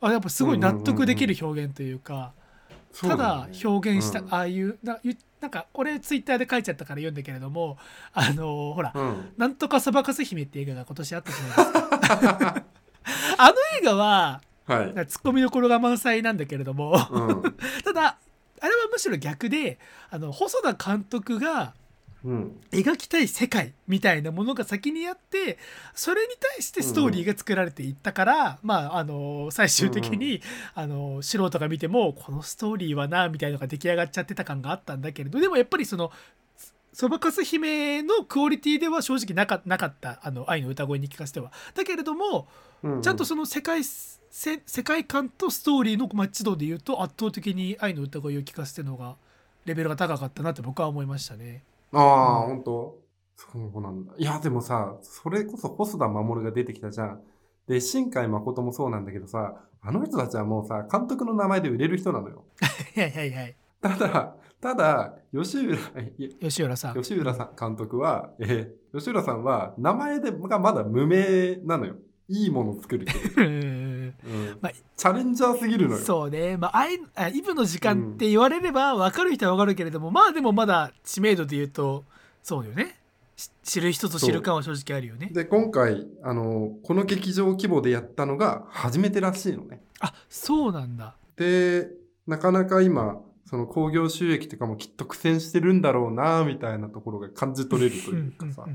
[0.01, 2.33] あやっぱすごい納得できる表現というか。
[3.01, 7.77] ただ表現した、うんああいうなゆなんかこれツイッターで書いちゃったから読んだけれども
[8.13, 9.33] あのほら、うん。
[9.37, 12.63] なんとかそばかす姫って映画が今年あったじゃないですか
[13.37, 15.07] あの映画ははい。
[15.07, 17.43] ツッコミどころが満載なんだけれどもうん。
[17.85, 18.17] ただ
[18.61, 19.79] あれはむしろ逆で
[20.11, 21.75] あの細田監督が
[22.25, 22.61] うん。
[22.73, 25.59] 描きたい世界みたいなものが先にあって
[25.95, 30.41] それに対してストーリーが作られていったから、まああの最終的に、
[30.75, 36.11] あの素人が見てもこのストーリーはなみたいなのが出来上がっちゃってた感があったんだけれどでもやっぱりその
[36.93, 42.47] そばかす姫のクオリティでは正直なかなかったあの愛の歌声に聞かせてはだけれども
[42.85, 43.03] うん。
[43.03, 49.17] ちゃんとその世界せ世界観とストーリーのマッチ度で言うと圧倒的に愛の歌声を聞かせてるのが
[49.65, 51.63] レベルが高かったなって僕は思いましたね。
[51.95, 52.99] ああ、本当？
[53.37, 54.13] そうなんだ。
[54.17, 57.21] いや、でもさ、それこそ細田守が出てきたじゃん。
[57.69, 62.45] で、新海誠もそうなんだけどさ、あの人たちはもうさ、監督の名前で売れる人なのよ。
[62.95, 63.57] はいはいはい。
[63.81, 65.79] ただ、ただ、吉浦、
[66.41, 66.95] 吉浦さん。
[66.95, 71.97] 吉浦さん監督は、えー吉浦さんは名前でがまだ無名なのよ。
[72.29, 73.43] いいものを作るけど。
[74.61, 76.01] まあチャレンジャーすぎるのよ。
[76.01, 82.05] そうね、まあ、あいあイブの時間って言われれば分かる人は分かるけれども、まあでもまだ知名度で言うと
[82.43, 83.01] そうよね。
[83.37, 85.31] し知る人ぞ知る感は正直あるよね。
[85.33, 89.83] で、今回、あの、この劇場規模でやったのが初めてらしいのね。
[90.01, 91.17] あそうなんだ。
[91.37, 91.89] で、
[92.27, 98.67] なかなか今、その興行収益とかもきっと苦戦してるんだろうな、みたいなところが感じ取れるというかさ。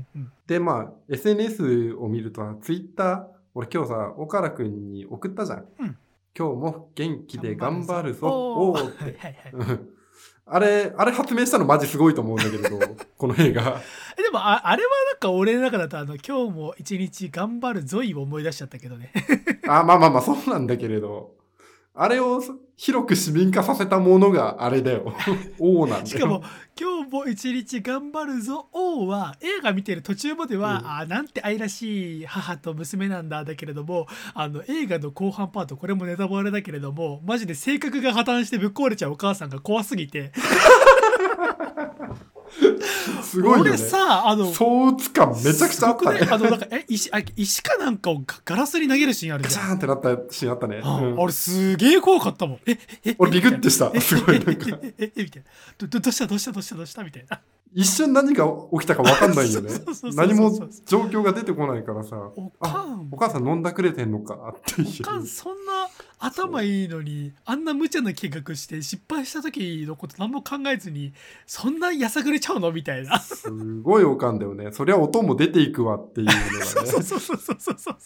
[0.46, 5.66] で、まあ、SNS を見ると、ツイッター、俺今日さ、岡田くんに送ったじゃん。
[5.78, 5.96] うん
[6.38, 8.28] 今日も元気で頑張るぞ。
[8.28, 9.18] おーおーって。
[10.46, 12.78] あれ、あれ発明したのマジすごいと思うんだけれど、
[13.16, 13.80] この映画。
[14.18, 19.12] えでもああれはなんか俺の中だとあの今日も一日頑張るゾイを思い出しちゃったけどね
[19.68, 21.39] あ、まあまあまあ、そうなんだけれど。
[22.02, 22.42] あれを
[22.78, 25.12] 広く市民化させたものがあれだよ。
[25.60, 26.06] 王なんだよ。
[26.06, 26.42] しかも、
[26.80, 40.32] 今日も一日頑張るぞ王は映画見てる途中までは、うんあなんて愛らしい母と娘なんだだけれどもあの映画の後半パートこれもネタバレだけれどもマジで性格が破綻してぶっ壊れちゃうお母さんが怖すぎて
[43.22, 43.70] すごいよね。
[43.70, 46.34] 俺さあの相打つ感めちゃくちゃあったねすごく。
[46.34, 50.80] あのなんかえ石あ石かなんかをガガラスに投げるシーンあるガチじゃんャーンってなったシーンあったね。
[50.82, 57.40] あうんあれすげえ怖かったもんええ俺ビクってしたえすごいなんかええええみたいなどどどうしたどうしたどうしたどうしたみたいな
[57.72, 59.70] 一瞬何が起きたか分かんないよね。
[60.14, 60.50] 何も
[60.86, 62.16] 状況が出てこないからさ。
[62.34, 64.88] おかんお母さん飲んだくれてんのかっていう。
[65.02, 65.88] おかんそんな
[66.22, 71.14] 頭いいのにあんな無茶な計画して失敗した時のこと何も考えずに
[71.46, 72.70] そんなやさぐれちゃうの？
[72.72, 74.70] みたいなすごいおかんだよね。
[74.72, 76.46] そりゃ音も出ていくわっていうのがね。
[76.66, 77.96] そうそうそうそうそうそう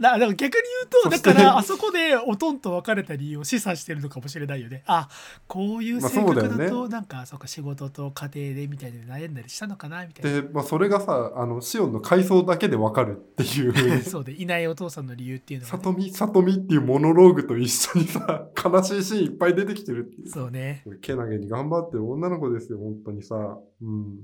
[0.00, 5.08] だだから逆に言うとだからあそこでおとんと別れた理由を示唆してるのかもしれないよねあ
[5.46, 14.02] こういう性格だだと、よなんかそうか仕事と家庭でみたいな悩んだりしたのかなみたいなで、まあ、それがさ、あの、シオンの回想だけで分かるっていう。
[14.02, 20.28] そうでいないお父さんの理由っていうのがね、さとみ、さとみっていうモノローグと一緒にさ、悲しいシーンいっぱい出てきてるっていう。
[20.28, 23.58] そうねけなげに頑張ってる女の子ですよ、本当にさ。
[23.82, 24.18] うん。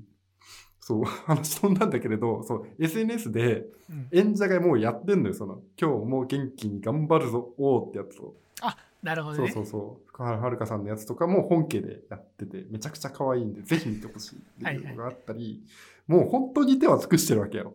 [0.80, 8.34] そう、 話飛んだんだけれど、そう、SNS でうん演者がもうやってんのよ、その、今日も元気に頑張るぞ、おーってやつを。
[9.02, 10.08] なるほどねそうそうそう。
[10.08, 15.62] 福原遥さんのやつとかも本家でやってて、めちゃくちゃ可愛いんで、ぜひ見てほしいっていうのがあったり、
[16.06, 17.74] もう本当に手は尽くしてるわけよ。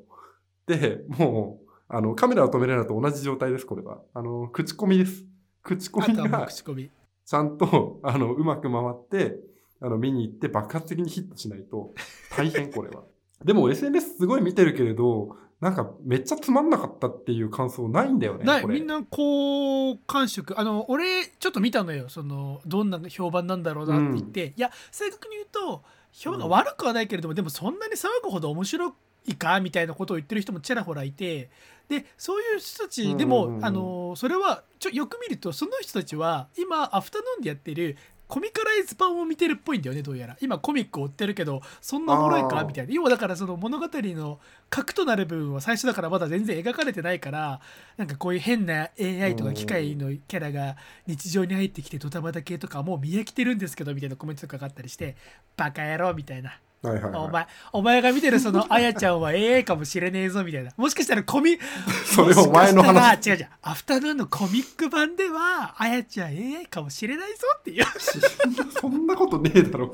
[0.67, 4.01] で、もう、あの、カメラを止めるのと同じ状態です、これは。
[4.13, 5.25] あの、口コミです。
[5.63, 6.91] 口コミが口コミ
[7.25, 9.39] ちゃんと、あの、うまく回って、
[9.81, 11.93] あの、見に行って爆発的にヒットしないと、
[12.35, 13.03] 大変、これは。
[13.43, 18.63] でも SNS すごい見てるけれど、なんかめっちゃつまんなかったっていう感想ないんだよね。
[18.67, 20.59] みんな好感触。
[20.59, 22.09] あの俺ちょっと見たのよ。
[22.09, 28.93] そのどんな評判なんだろうなって言って、いや正確に言うと評が悪くはないけれども、でもそんなに騒ぐほど面白
[29.27, 29.59] いか？
[29.61, 31.49] みたいなことを言ってる人もちらほらいて。
[31.87, 33.65] でそういう人たちでも、うんうんうん。
[33.65, 37.95] あのそれはちょよく見るとその人たちは今アフタヌーンでやってる
[38.27, 40.37] コミカライズ版を見てるっぽいんだよねどうやら。
[40.41, 42.63] 今コミックを追ってるけどそんなおもろいか？
[42.63, 42.93] みたいな。
[42.93, 47.61] 要はだからその物語の核となる部分は最初だからまだ全然描かれてないから
[47.97, 50.75] なんかこういう変な AI とか機械のキャラが
[51.07, 55.15] 日常に入ってきてドタバタ系とかもう見飽きてるんですけどみたいなコメントとかがあったりして
[55.55, 57.21] バカ野郎みたいなはいはい、はい。
[57.23, 61.57] お前お前が見てるその あやちゃんは AI かもしれねえぞみたいなもしかしたらコミ
[62.05, 63.27] それお前の話。
[63.29, 67.85] 違う違うアフタヌーンのコミック版ではあやちゃん AI かもしれないぞっていう
[68.79, 69.91] そんなことねえだろ。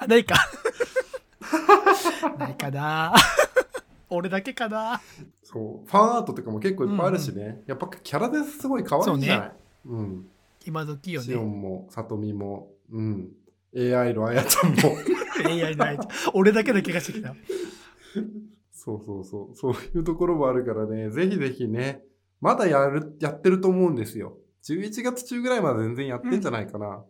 [0.00, 0.34] あ ないか
[2.38, 3.14] ないかな
[4.10, 5.00] 俺だけかな
[5.44, 5.88] そう。
[5.88, 7.62] ファンアートとかも結構いっぱいあるしね。
[7.66, 9.52] やっぱキャラですごい可愛いじゃない？
[9.86, 10.26] うん。
[10.66, 13.28] 今時よシオねンも、さとみも、うん。
[13.76, 14.76] AI のあやちゃんも。
[15.46, 17.34] AI のあやちゃん俺だけの気がしてきた
[18.72, 19.56] そうそうそう。
[19.56, 21.10] そういうところもあるからね。
[21.10, 22.00] ぜひぜひね。
[22.40, 24.38] まだやる、やってると思うんですよ。
[24.64, 27.04] 11月中ぐらいまで全然やってんじゃないかな。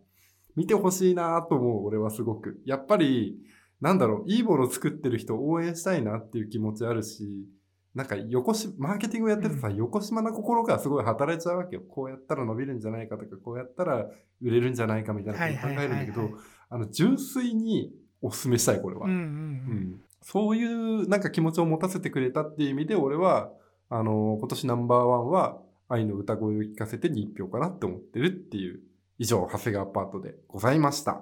[0.55, 2.59] 見てほしいなと思う、俺はすごく。
[2.65, 3.37] やっぱり、
[3.79, 7.47] なんだろう、いいもの作ってる人を応援したいなっていう気持ちあるし、
[7.95, 11.81] なんか横し、マーケティングやってるとさ、横島な心がすごい働いちゃうわけよ。
[11.87, 14.07] こうやったら伸びるんじゃないかとか、こうやったら
[14.41, 16.29] 売れるんじゃないかみたいなことを考えるんだけど、
[16.69, 19.05] あの、純粋にお勧めしたい、これは。
[19.05, 23.51] うんうんそういうなんか気持ちを持たせてくれたっていう意味で、俺は、
[23.89, 28.81] あの、今年ナンバーワンは、愛の歌声を聞かせてに一票かなって思ってるっていう、
[29.17, 31.21] 以上、長谷川パートでございました。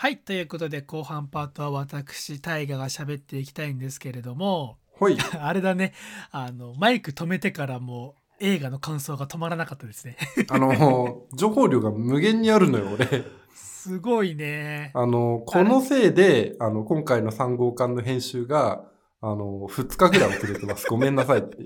[0.00, 5.18] はいということで後半パートは私大河が喋っていきたいんですけれどもほい。
[5.40, 5.92] あれだね
[6.30, 10.16] あのマイク止めてからも映画の感想が止まらなかったですね
[10.50, 13.24] あの、情報量が無限にあるのよ、俺。
[13.58, 18.84] すごいねあの、このせいで、あの、今回の3号館の編集が、
[19.20, 20.86] あの、2日ぐらい遅れてます。
[20.90, 21.56] ごめんなさいって。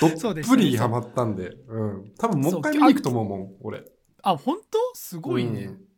[0.00, 1.56] どっぷりハマったんで。
[1.68, 2.12] うん。
[2.18, 3.84] 多分もう一回見に行くと思うもん、俺。
[4.22, 4.78] あ本当？
[4.94, 5.91] すごいね、うん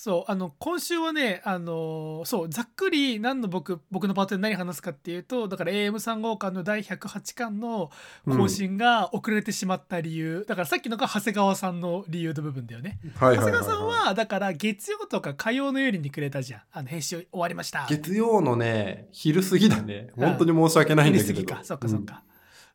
[0.00, 7.90] そうあの今週はねあのそうざっくり何の僕僕のパートで何話すかっていうとだから AM3 号館の第108巻の
[8.24, 13.00] 更新が遅れてしまった理由、だからさっきのが長谷川さんの理由の部分だよね。
[13.16, 16.62] はい長谷川さんはだから月曜とか火曜の夜にくれたじゃん。
[16.70, 17.84] あの編集終わりました。
[17.90, 20.10] 月曜のね、昼過ぎだね。
[20.16, 20.28] うん。
[20.28, 21.34] 本当に申し訳ないんだけど。
[21.34, 21.64] 昼過ぎか。
[21.64, 22.22] そっかそっか、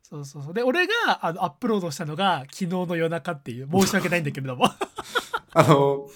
[0.02, 0.52] そうそうそう。
[0.52, 3.68] で俺があのアップロードしたのが昨日の夜中っていう。
[3.72, 4.66] 申し訳ないんだけれども。
[4.66, 4.70] う ん
[5.56, 6.06] あの、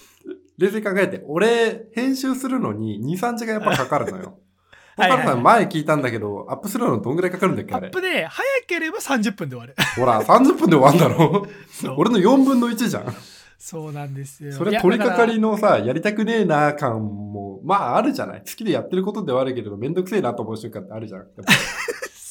[0.59, 4.37] 冷静に考えて、俺、編集するのに2、3時間やっぱかかるのよ。
[4.99, 7.87] 岡田さん前聞いたんだけど、アップするのどんぐらいかかるんだっけあれ？
[7.87, 7.93] アッ。
[7.93, 9.75] プで早ければ30分で終わる。
[9.95, 11.47] ほら、30分で終わんだろ？
[11.71, 13.15] そう俺の4分の1じゃん。
[13.57, 14.51] そうなんですよ。
[14.51, 18.39] それ取り掛かりだのさ、やりたくねえな感も、まああるじゃない。
[18.39, 21.19] 好きでやってることではあるけれど、めんどくせえなと思う瞬間ってあるじゃん。
[21.21, 21.57] やっぱら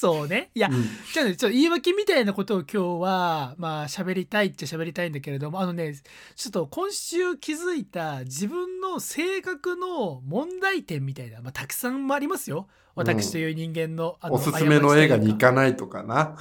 [0.01, 0.51] そうね。
[0.55, 5.93] いや、うんじゃあね、ちょっと言い訳みたいなことを今日は、まあ喋りたいっちゃ喋りたいんだけれども、あのね、
[6.37, 12.69] ちょっと今週気づいた自分の性格の問題点みたいな、まあたくさんありますよ。
[12.99, 16.37] 私という人間の、あのおすすめの映画に行かないとかな。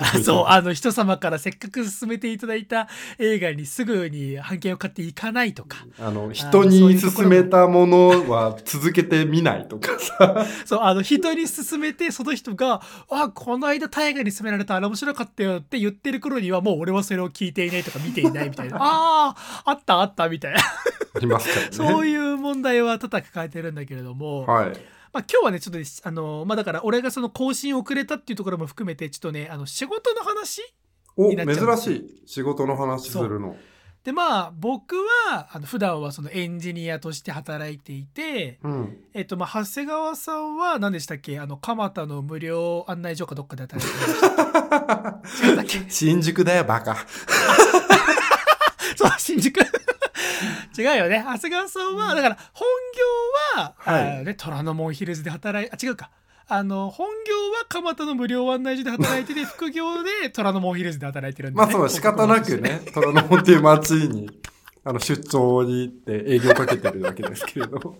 [0.00, 10.46] あ そう、あの人様からせっかく勧めていただいた映画にすぐに版権を買っていかないとか、あの、人に勧めたものは続けてみないとかさ。
[10.64, 12.80] そう、あの人に勧めて、その人が、
[13.10, 18.76] あ、この間大河に勧められたあれ面白かったよって言ってる頃には、もう俺はそれを聞いていないとか見ていないみたいな。
[18.80, 20.60] ああ、あったあったみたいな。
[20.60, 21.72] ありますからね。
[21.72, 24.72] そういう問題は多々抱えてるんだけれども、はい。
[25.12, 30.62] まあ今日はね、ちょっとね、あの、まあだから俺がその更新遅れたっていうところも含めて、ちょっとね、あの仕事の話
[31.16, 32.22] お、珍しい。
[32.26, 33.56] 仕事の話するの。
[34.04, 34.94] でまあ僕
[35.26, 38.96] はあの普段はそのエンジニアとして働いていて、うん。
[39.12, 41.38] えっとまあ長谷川さんは何でしたっけ？
[41.40, 43.96] あの蒲田の無料案内所かどっかで働いて
[45.56, 46.96] ました 新宿だよ、バカ。
[48.96, 49.60] そう新宿
[50.76, 51.24] 違うよね。
[51.24, 52.68] 長谷川さんはだから本
[53.56, 54.18] 業は、はい。
[54.20, 56.10] あね、虎ノ門ヒルズで働いあ違うか。
[56.50, 64.30] あの本業は蒲田の無料案内所で働いてて 副業で虎ノ門ヒルズで働いてるんで、ね、まあそう、仕方なくね、 虎ノ門っていう街に、
[64.82, 67.98] あの、出張に行って営業かけてるわけですけれど。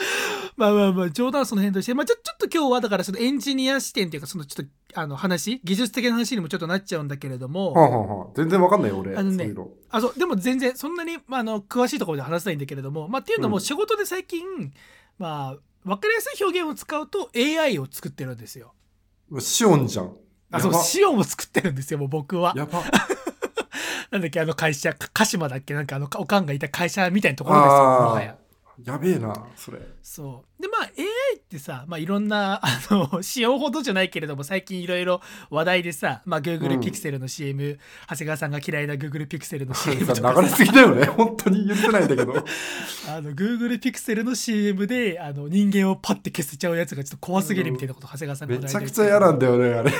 [0.56, 9.16] まあまあまあ冗談はその辺として、まあ、ちょちょっと今日はだからそのエンジニア視点っていうかそのちょっとあの話技術的な話にもちょっとなっちゃうんだけれども、はあ、は全然わかんないよ、俺。
[9.16, 9.52] あのね。
[9.90, 14.72] あそうでも全然そんなに、まあ、あの詳しいところで話せないんだけれども、まあ、っていうのうんも仕事で最近、
[15.18, 18.74] まあ分かりやすい表現を使うと AI を作ってるんですよ。
[19.38, 20.12] シオンじゃん。
[20.52, 22.52] あそうシオンを作ってるんですよもう僕は。
[22.56, 22.82] やば。
[24.10, 28.36] なんだっけあの会社か鹿島だっけなんかあのおかんがいた会社みたいなところですよもはあや。
[28.86, 29.78] あ、やべえな、それ。
[30.02, 30.62] そう。
[30.62, 41.06] で、まあ AI ってさ、まあいろんな、 あの、使用ほどじゃないけれども、最近いろいろ話題でさ、まあ Google うん Pixel の CM、長谷川さんが嫌いな Google Pixel の CM さとか流れすぎだよね。
[41.16, 42.32] 本当に許せないんだけど。
[43.08, 49.92] あの、Google Pixel の CM で、あの、人間をパッて消せちゃうやつがちょっと怖すぎるみたいなこと、長谷川さんがめちゃくちゃ嫌なんだよね、あれ。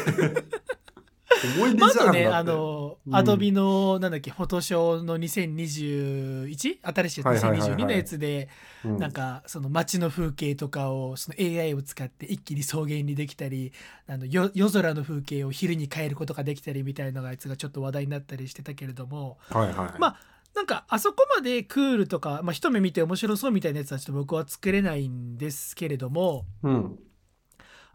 [1.57, 2.09] 思い出まあ、じゃん。
[2.09, 6.79] あとね、あの、うんアドビの、なんだっけ、フォトショーの 2021?
[6.83, 8.49] 新しいはいはいはいはい2022のやつで、
[8.85, 13.73] うんなんかその街の風景とかをその AI を使って一気に草原にできたり
[14.07, 19.99] あの夜夜空の風景を昼に変えることができたりみたいなやつがちょっと話題になったりしてたけれどもはいはい。
[19.99, 20.17] まあ
[20.55, 26.99] なんかあそこまでクールとか、まあ、一目見て面白そうみたいなやつはちょっと僕は作れないんですけれどもうん。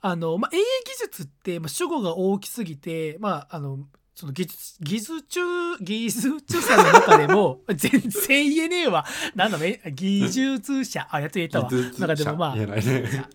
[0.02, 0.66] あの、まあ、AI 技
[1.02, 3.80] 術って、まあ、主語が大きすぎてまああの
[4.16, 5.42] その技術技術中
[5.82, 9.06] 技術者の中でも 全然言えねえわ。
[9.36, 11.06] なんだめ技術者。
[11.12, 11.70] あやつ言えたわ。
[11.70, 12.08] 技術者。
[12.08, 13.26] なんかでもまあね。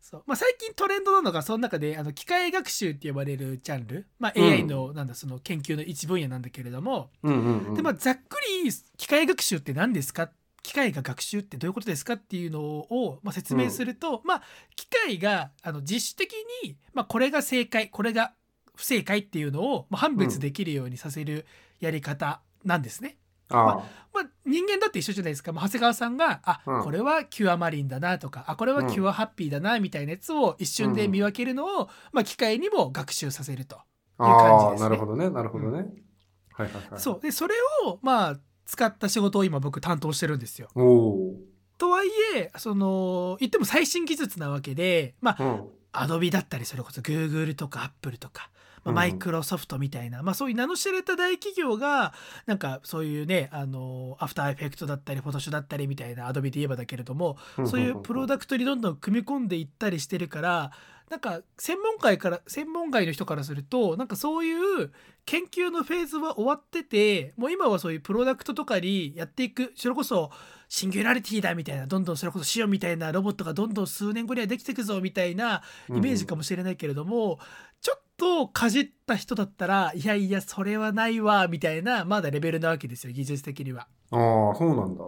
[0.00, 0.22] そう。
[0.26, 4.44] まあ、最近トレンドなのがその中であの機械学習って呼ばれるジャンル、まあ、うん。
[4.44, 7.74] AI の,、なんだその研究の一分野なんだけれども、うんうんうん。
[7.74, 10.30] でまあ、ざっくり機械学習って何ですか？
[10.62, 14.42] 機械が学習ってどういうことですかっていうのを、まあ、説明すると、まあ、
[14.76, 18.34] 機械があの自主的に、まあ、これが正解これが
[18.80, 21.44] 不正解っていうのを、まあ、判別できるようにさせる
[21.80, 23.18] やり方なんですね。
[23.50, 33.78] あまあ、人間だって一緒じゃないですか、まあ、長谷川さんがあ、うんこれはキュアマリンだなとかあこれはキュアハッピーだなみたいなやつを一瞬で見分けるのを、まあ、機械にも学習させると。
[34.18, 34.28] あ。
[34.28, 35.30] いう感じですねなるほどね。
[35.30, 35.78] なるほどね。
[36.52, 37.00] はいはいはい。
[37.00, 40.68] そうでそれをまあ使った仕事を今僕担当してるんですよ。
[41.76, 45.44] とはいえその言っても最新技術なわけでまあー。
[45.44, 45.79] うん。
[45.92, 48.50] アドビだったりそれこそ Google とか Apple とか、
[48.84, 52.14] マイクロソフトみたいな、まあ、そういう名の知れた大企業が
[52.46, 60.72] なんかそういうねあのアフターエフェクトだったりフォトショーだったりみたいなアドビで言えばだけれどもそういうプロダクトにどんどん組み込んでいったりしてるから
[61.10, 64.92] なんか専門界から専門外の人からするとなんかそういう
[65.26, 70.30] 研究のフェーズは終わっててもう今はそういうプロダクトとかにやっていくそれこそ
[70.72, 77.40] シンギュラリティだみたいなどんどんそれこそシオンみたいなロボットがどんどん数年後にはできていくぞみたいなイメージかもしれないけれども、
[77.80, 83.88] ちょっとかじった人だったらいやいやそれはないわみたいなまだレベルなわけですよ技術的には。
[84.12, 85.02] ああ、そうなんだ。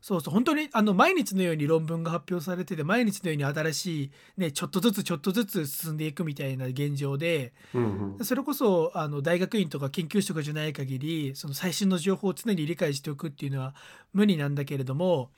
[0.00, 8.24] そうそう本当にあの毎日のように論文が発表されてて毎日のように新しい、ね、ちょっとずつちょっとずつ進んでいくみたいな現状でうんうん。
[8.24, 13.74] それこそあの大学院とか研究職じゃない限りその最新の情報を常に理解しておくっていうのは
[14.12, 15.30] 無理なんだけれども、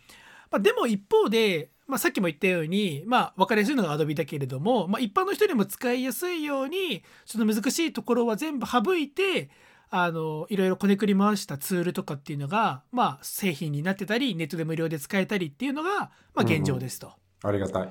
[0.50, 9.48] まあ、でも一方で、まあ、さっきも言ったように、まあ、分かりやすいのがアドビだけれども、まあ、一般の人にも使いやすいようにその難しいところは全部省いて
[9.90, 17.12] あのいろいろこねくり回したツールとかっていうのが、まあ、製品になってたりネットで無料で使えたりっていうのが、まあ、現状ですと。
[17.42, 17.88] ありがたい。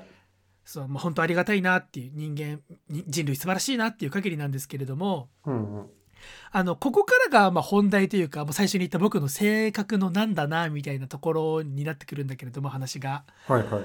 [0.64, 5.90] そうまあ、本当ありがたいなっていう人間に人類素晴らしいなっていう限りなんですけれども、うんうん。
[6.52, 13.24] あのここからがまあ本題というかもう最初に言った僕の性格のなんだなみたいなところになってくるんだけれども話が。
[13.48, 13.84] はいはい。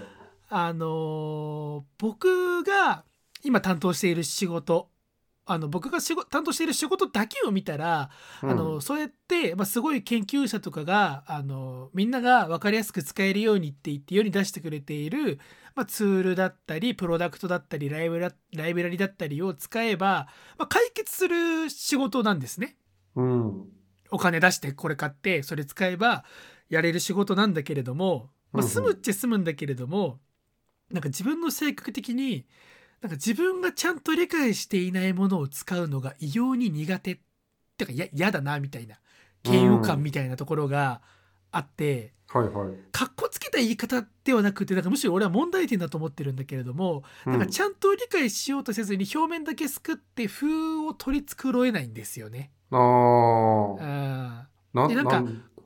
[0.50, 3.04] あのー僕が
[3.42, 4.88] 今担当している仕事
[5.46, 8.10] あの僕が仕事担当している仕事だけを見たら、
[8.42, 15.38] うんあのそうやって、まあ、すごい研究者とかがあのみんなが分かりやすく使えるようにって言って世に出してくれている、
[15.74, 20.28] まあ、ツールだったりプロダクトだったりライブラライブラリだったりを使えば、
[20.58, 22.76] まあ、解決する仕事なんですね。
[23.16, 23.64] うん。
[24.10, 26.24] お金出してこれ買ってそれ使えば
[26.68, 30.20] やれる仕事なんだけれども、まあ、うんうん済むっちゃ済むんだけれども、
[30.90, 32.46] なんか自分の性格的に
[33.04, 37.18] なんか自分がちゃんと理解していないものを使うのが異様に苦手っ
[37.76, 38.96] てかや嫌だなみたいな
[39.44, 41.02] 嫌悪感みたいなところが
[41.50, 42.74] あって、はいはい。
[42.92, 50.46] かっこつけた言い方ではなくてなんかむしろ俺は問題点だと思ってるんだけれども、なんかちゃんと理解しようとせずに表面だけすくって風
[50.86, 52.52] を取り繕えないんですよね。
[52.70, 54.48] あうんあ。
[54.72, 55.22] な、でなんんだ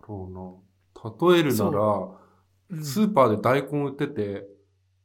[0.09, 1.33] ろうな。
[1.33, 1.81] 例えるなら、
[2.71, 4.58] うんスーパーで大根売ってて、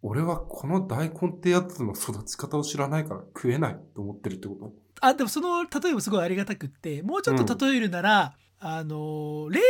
[0.05, 4.73] 俺はこの大根ってやつの育ち方を知らないから食えないと思ってるってこと？
[4.99, 9.61] あでもその例えばすごいありがたくってもうちょっと例えるなら、あの冷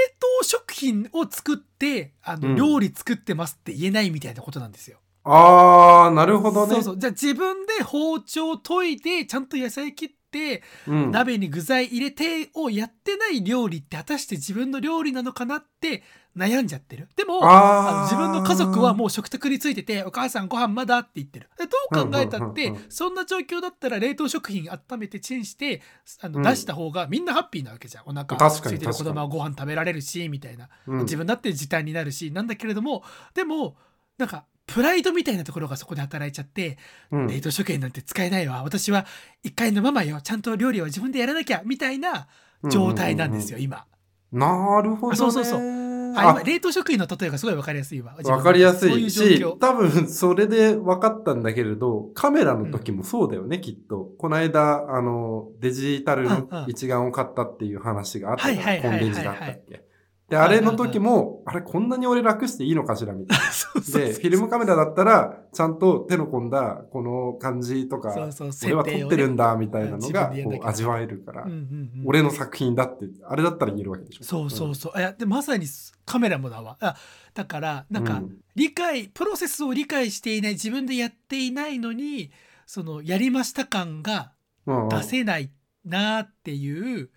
[0.41, 4.99] 凍食品を作ってあの、うん料理作ってますって言えないみたいなことなんですよ。
[5.23, 6.73] あー、なるほどね。
[6.73, 11.11] そうそうじゃあ自分で包丁研いでちゃんと野菜切って、うん。
[11.11, 16.01] 鍋に具材入れてをやってない料理って果たして自分の料理なのかなって
[16.35, 17.07] 悩んじゃってる。
[17.15, 21.49] でもあの自分の家族はもう食卓についてて「お母さんご飯まだ?」って言ってる。
[21.57, 25.81] でどう考えたって、そんな状況だったら冷凍食品温めてチンして
[26.21, 26.43] あの、うん。
[26.43, 28.03] 出した方がみんなハッピーなわけじゃん。
[28.07, 30.99] お腹確かに空いてる子供はご飯食べられるしみたいな、うん。
[31.03, 33.03] 自分だって時短になるしなんだけれども
[33.33, 33.75] でも
[34.17, 36.77] なんかプライドみたいなところがそこで働いちゃって、
[37.11, 37.27] うん。
[37.27, 38.63] 冷凍食品なんて使えないわ。
[38.63, 39.05] 私は
[39.43, 40.21] 一回のママよ。
[40.21, 42.27] ちゃんと料理は自分でやらなきゃみたいな
[42.71, 43.85] 状態なんですよ、今。
[44.31, 45.17] なるほど、ね。
[45.17, 45.82] そうそうそう
[46.15, 48.15] あ今冷凍食品の例えがすごい分かりやすいわ。
[48.23, 49.57] わかりやすいし、状況。
[49.57, 54.09] 多分それで分かったんだけれど、カメラの時もそうだよね、きっと。
[54.17, 59.92] この間、あの、デジタルの一眼を買ったっていう話があったから、はいはいはいはいはいコンデジだったっけ。
[60.33, 63.45] で、あれの時も、あれこんなに俺楽していいのかしらみたいな。
[63.99, 74.23] で、フィルムカメラだったら、ちゃんと手の込んだ、この感じとか、そうそう俺は撮ってるんだ、みたいなの自が、こう味わえるからうん、うんうん俺の作品だって、あれだったら言えるわけでしょ。
[74.23, 74.97] そうそうそう。
[74.97, 75.67] いやでまさに
[76.03, 76.77] カメラもだわ。
[76.79, 76.95] あ
[77.35, 82.31] だからなんかうん理解、プロセスを理解していない自分でやっていないのに
[82.65, 84.31] そのやりました感が
[84.65, 85.51] うんうん出せない
[85.85, 87.11] なっていう、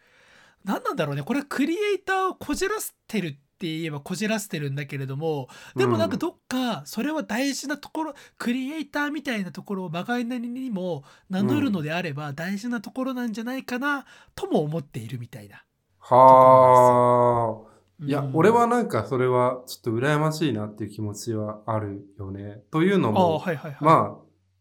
[0.67, 14.05] 何なんだろうねこれはクリエイターをこじらせてるって言えばこじらせてるんだけれどもでもなんかどっかそれは大事なところ、クリエイターみたいなところをまがいなりにも名乗るのであれば大事なところなんじゃないかな
[14.35, 15.65] とも思っているみたいな。
[16.01, 17.77] はあ。
[18.05, 22.63] いや、うん俺はなんかそれはちょっと羨ましいなっていう気持ちはあるよね。
[22.71, 23.85] というのああも、はいはいはい。
[23.85, 24.19] ま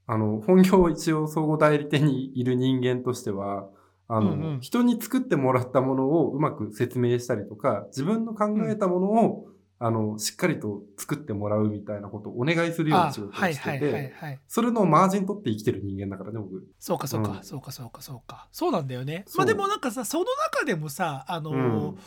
[0.08, 3.68] あ、あの、本業一応総合代理店にいる人間としては、
[4.08, 4.62] あの、うんうん。
[4.62, 9.48] 人に作ってもらったものをうまく説明したりとか、自分の考えたものを、
[9.78, 14.40] あの、しっかりと作ってもらうみたいなことをお願いするようあな仕事をしてて、はい。
[14.48, 16.66] それのマージン取って生きてる人間だからね、僕。
[16.80, 17.44] そうかそうか、うん。
[17.44, 18.48] そうかそうかそうか。
[18.52, 19.26] そうなんだよね。
[19.36, 21.58] まあでもなんかさその中でもさあのー、う
[21.94, 21.98] ん。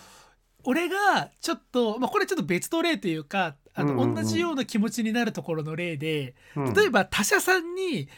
[0.64, 4.14] 俺がちょっと、まあ、これちょっと別の例というかあの、うんうんうん。
[4.14, 6.74] 同じような気持ちになるところの例でうん。
[6.74, 8.08] 例えば他社さんに、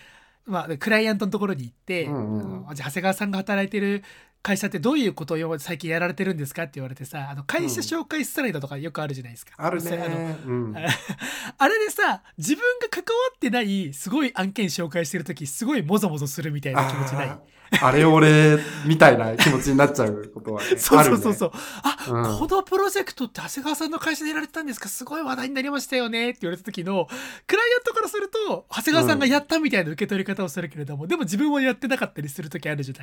[0.47, 4.05] まあ、クライアントのところに行って、うんうんじゃあ長谷川さんが働いてる
[4.43, 9.53] 会社ってどういうことを最近やられてるんですかって言われてさあの会社紹介スライドとかよくあるじゃないですか。
[9.59, 10.37] あるそれあのね。
[10.47, 10.75] うん。
[11.59, 17.39] あれでさ自分が関わってないすごい案件紹介してる時すごいモゾモゾするみたいな気持ちない？
[17.83, 21.49] あれ俺みたいな気持ちになっちゃうことは、ね、 そうそうそうそう。
[21.51, 21.53] う。
[21.85, 22.49] あ、うん。
[22.49, 24.89] このプロジェクトって長谷川さんの会社でやられてたんですか？
[24.89, 26.31] すごい話題になりましたよね。
[26.31, 27.07] って言われた時の、
[27.47, 32.95] クライアントからすると、長谷川さんがやったみたいな受け取り方をするけれども、でも自分はやってなかったりする時あるじゃ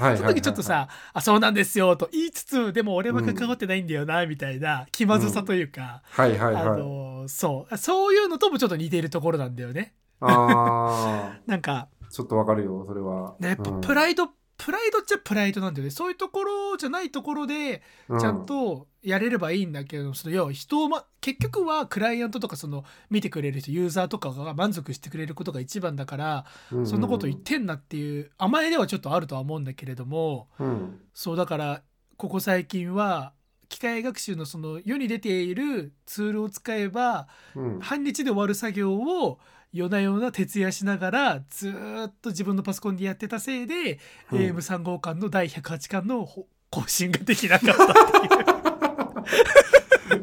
[0.00, 0.16] ない。
[0.16, 6.80] その時ちょっとさ、あ、そうなんですよと言いつつ、でも俺は関わってないんだよな、みたいな気まずさというか、はいはいあはい。
[6.80, 9.94] の、そう、そういうのともちょっと似ているところなんだよね。
[10.20, 13.36] ああ、 なんか、ちょっとわかるよ、それは。
[13.40, 13.80] ね、やっぱうん。
[13.80, 15.90] プライドっプライドっちゃプライドなんだよね。
[15.90, 31.00] そういうところじゃないところでうちゃんとやれればいいんだけど、その要は人を、ま、結局はクライアントとかその見てくれる人ユーザーとかが満足してくれることが一番だから、うそんなこと言ってんなっていう甘えではちょっとあるとは思うんだけれどもうん。
[31.12, 31.82] そうだから
[32.16, 33.34] ここ最近は
[33.68, 37.80] 機械学習のその世に出ているツールを使えばうん。
[37.80, 39.38] 半日で終わる作業を
[39.76, 43.98] 夜な夜な徹夜しながらずーっと自分のパソコンでやってたせいで、
[44.32, 44.38] うん。
[44.38, 48.26] AM3 号館の第108巻のほ更新ができなかったって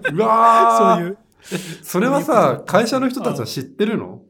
[0.10, 0.16] いう。
[0.16, 0.97] うわー。
[0.97, 1.18] そういう。
[1.84, 4.22] それはさ、会社の人たちは知ってるの？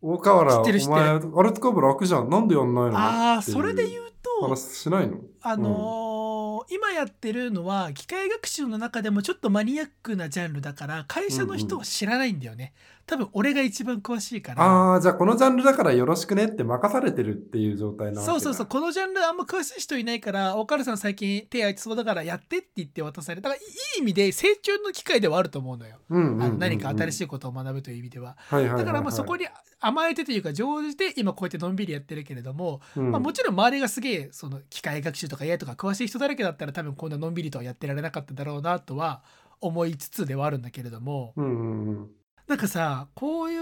[0.00, 1.00] 大河原、知ってる知ってる。
[1.00, 2.30] お前、あれ使えば楽じゃん。
[2.30, 2.98] なんでやんないの？
[2.98, 5.18] ああそれで言うと話しないの？
[5.42, 6.38] あのー
[6.70, 12.40] 今やってるのは機械学習の中でもちょっとマニアックなジャンルだから会社の人は知らないん。
[12.40, 12.74] だよね、
[13.08, 14.62] 多分俺が一番詳しいから。
[14.62, 18.66] ああ、じゃあこのジャンルだからよろしくねって任されてるっていう状態なそうそうそう。
[18.66, 29.46] このジャンルあんま詳しい人いないから岡原さん最近手空いてそうだからやってって言って渡されただからいい意味で成長の機会ではあると思うのよ、何か新しいことを学ぶという意味では、だからまあそこに
[29.80, 33.12] 甘えてというか乗じて今こうやってのんびりやってるけれども、うん。
[33.12, 39.22] まあ、もちろん周りがすげえその機械学習とか AI とか詳しい人だらけだったら多分こんなのんびりとはやってられなかっただろうなとは
[39.60, 41.32] 思いつつではあるんだけれども。
[41.36, 42.08] うんうんうん
[42.48, 43.56] なんかさこうい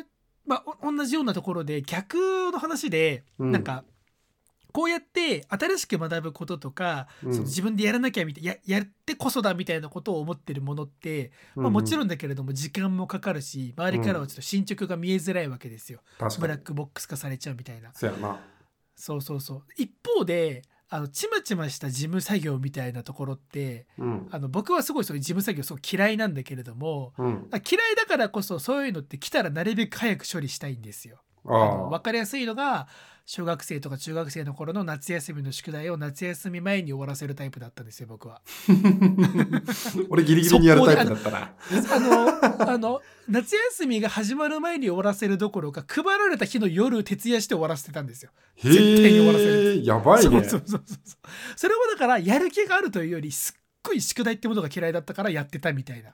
[0.00, 0.04] う、
[0.44, 3.52] まあ、お同じようなところで逆の話で、うん。
[3.52, 3.84] なんか
[4.72, 7.32] こうやって新しく学ぶこととか、うん。
[7.32, 16.00] その自分でやらなきゃみたいややってこそだみたいなことを思ってるものって、まあ、もちろんんだけれども時間もかかるし周りからはちょっと進捗が見えづらいわけですよ。
[16.18, 16.40] 確かに。
[16.40, 17.92] ブラックボックス化されちゃうみたいな。
[17.94, 18.40] そうやな。
[18.96, 19.62] そうそうそう。
[19.76, 20.62] 一方で
[20.94, 31.16] あのちまちました事務作業みたいなところってうんあの僕はすごいそういう事務作業すごい嫌いなんだけれどもうんあ嫌いだからこそそういうのって来たらなるべく早く処理したいんですよ。
[31.44, 32.88] 分かりやすいのが
[33.24, 38.36] 小学生とか中学生の頃の夏休みの宿題を夏休み前に終わらせるタイプだったんですよ僕は。
[38.36, 38.42] あ
[40.10, 41.52] 俺ギリギリにやるタイプだったな。
[41.94, 48.32] あのあの夏休みが始まる前に終わらせるどころか配られた日の夜徹夜して終わらせてたんですよ。
[48.56, 50.30] へ絶対に終わらせるえやばいね。
[50.30, 51.30] そうそうそうそうそう。
[51.56, 56.12] それもだからやる気があるというよりすっごい宿題ってものが嫌いだったからやってたみたいな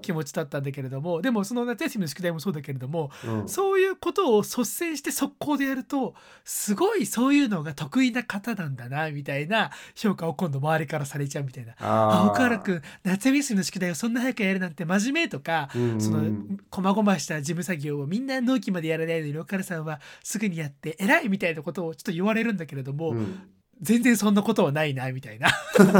[0.00, 6.14] 気持ちだったんだけれどもでもその夏休みの宿題もそうだけれどもい、うん、そういうことを率先して速攻でやると
[6.44, 11.72] すごいそういうのが得意な方なんだなみたいな評価を今度周りからされちゃうみたいな。
[11.80, 16.22] ああ岡原君夏休みの宿題をそんな早くやるなんて真面目とかうんうんその
[16.70, 23.40] 細々した事務作業をみんな納期までやらないのに岡原さんはすぐにやって偉いみたいなことをちょっと言われるんだけれども、うん
[23.82, 25.48] 全然そんなことはないなみたいな。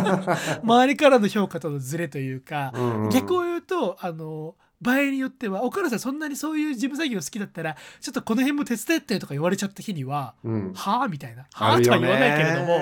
[0.62, 3.10] 周りからの評価とのズレというか、うんうん。
[3.10, 10.72] 逆を言うとあの場合によっては岡原さんそんなにそういう事務作業好きだったらちょっとこの辺も手伝ってとか言われちゃった日にはうん。
[10.74, 11.46] はあみたいな。
[11.52, 12.74] はあとは言わないけれども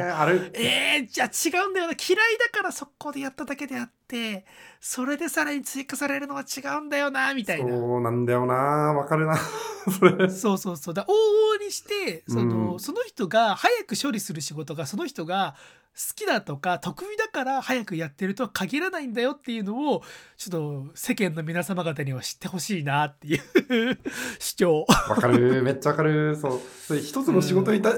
[0.54, 1.94] えー、じゃあ違うんだよな。
[1.94, 4.44] 嫌いだから速攻でやっただけであって
[4.80, 7.76] それでさらに追加されるのは違うんだよなみたいな。
[7.76, 8.54] そうなんだよな。
[8.54, 9.36] わかるな。
[10.30, 10.94] そうそうそう。
[10.94, 12.80] だ往々にしてその,、うん。
[12.80, 15.83] その人が早く処理する仕事がその人が好
[16.14, 20.02] きだとか得意だから早くやってるとは限らないんだよっていうのを
[20.36, 23.40] ちょっと世間の皆様方には知ってほしいなっていう
[24.40, 24.86] 主張。
[25.08, 25.62] わかる。
[25.62, 26.36] めっちゃわかる。
[26.36, 26.60] そう。
[26.60, 27.92] それ一つの仕事に対、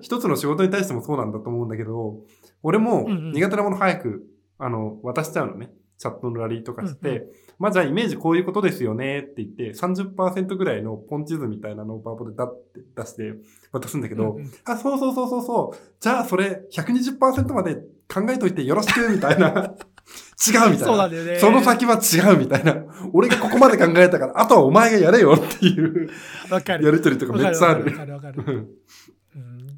[0.00, 2.16] 一つの仕事に対してもそうなんだと思うんだけど
[2.62, 3.32] 俺もうんうん。
[3.32, 4.26] 苦手なもの早く
[4.58, 12.36] あの渡しちゃうのねチャットのラリーとかして、うんうまあじゃあイメージこういうことですよねって言って30%ぐらいのポンチ図みたいなのをパワポで
[12.96, 13.34] 出して
[13.72, 15.78] 渡すんだけど、うんうんあ、そうそうそうそうそう。
[16.00, 17.74] じゃあそれ120%まで
[18.08, 19.74] 考えといてよろしくみたいな。
[20.38, 20.78] 違うみたいな。
[20.78, 21.38] そうなんだよね。
[21.38, 22.76] その先は違うみたいな。
[23.12, 26.08] 俺がここまで考えたから、あとはお前がやれよっていう
[26.48, 26.86] わかる。
[26.86, 28.78] やりとりとかめっちゃあるわかるわかる。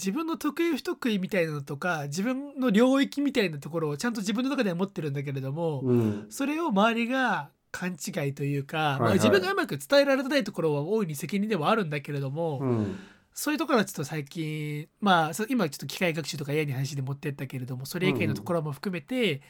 [0.01, 6.26] うん自分の得意不得意みたいなのとか自分の領域みたいなところをちゃんと自分の中では持ってるんだけれども、うん。
[6.30, 12.98] それを周りが勘違いというか、まあはいはい自分がうまく伝えられてないところは大いに責任ではあるんだけれども、うん。
[13.32, 19.40] そういうところはちょっと最近まあ今ちょっと機械学習とか AI に話で持ってったけれどもそれ以外のところも含めて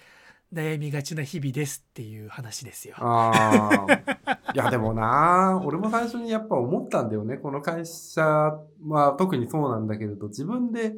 [0.53, 2.97] 悩みがちな日々ですっていう話ですよ。
[2.99, 3.33] あ
[3.87, 4.51] あ。
[4.53, 7.37] いや、でもな、俺も最初にやっぱ思ったんだよね。
[7.37, 8.23] この会社
[8.89, 10.95] は特にそうなんだけれど、自分で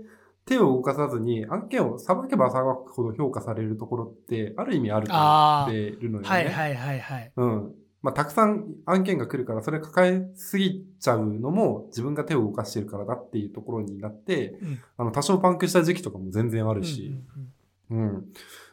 [0.47, 6.29] 手を動かさずに案件をさばけばさばくほど評価されるところって、ある意味あると思ってるのよね。
[6.29, 7.33] はいはいはいはい。
[7.37, 7.75] うん。
[8.03, 17.53] まあ、たくさん案件が来るから、それ抱えすぎちゃうのも自分が手を動かしてるからだっていうところになって、うんあの、多少パンクした時期とかも全然あるし、うん。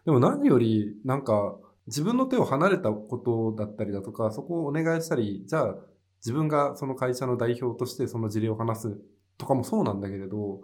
[0.05, 1.57] でも何より、なんか、
[1.88, 5.76] 自分の手を離れたことだったりだとか、そこをお願いしたり、じゃあ、
[6.20, 8.97] 自分がその会社の代表としてその事例を話す
[9.38, 10.61] とかもそうなんだけれど、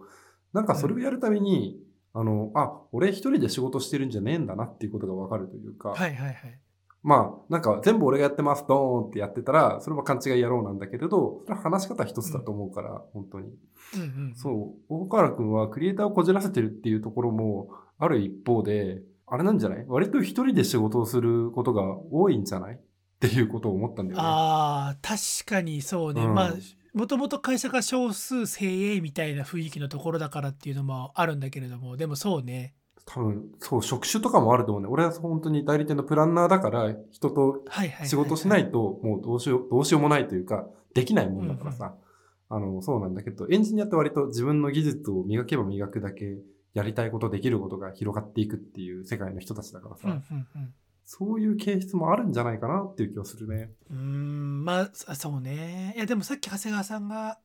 [0.53, 1.79] なんかそれをやるために、
[2.13, 6.59] あの、あ、俺一人で仕事してるんじゃねえんだなっていうことがわかるというか、はいはいはい。
[7.03, 13.49] まあ、なんか全部俺がやってます、ドーンってやってたら、それも勘違い野郎なんだけれど、それは話し方一つだと思うから、本当に。
[13.95, 19.85] うんうん、そう、大河原くんはクリエイターをこじらせてるっていうところもある一方で、あれなんじゃない？
[19.87, 22.75] 割と一人で仕事をすることが多いんじゃない？
[22.75, 22.79] っ
[23.19, 24.23] ていうことを思ったんだよね。
[24.25, 26.33] ああ確かにそうね、うん。
[26.33, 26.53] まあ
[26.93, 32.73] もともと会社が少数精鋭みたいな雰囲気のところだからっていうのもあるんだけれどもでもそうね。
[33.07, 34.87] 多分、そう、職種とかもあると思うね。
[34.89, 37.63] 俺は本当に代理店のプランナーだから、人と
[38.03, 40.65] 仕事しないと、もうどうしよう、どうしようもないというか、
[40.95, 41.93] できないもんだからさ。
[42.49, 46.37] あの、そうなんだけど、エンジニアって割と自分の技術を磨けば磨くだけ、
[46.75, 50.73] やりたいこと、できることが広がっていくっていう世界の人たちだからさ、うんうんうん
[51.07, 53.69] そういう形質もあるんじゃないかなっていう気がするね。
[53.91, 57.37] うーんまあそそうねいやでもさっき長谷川さんが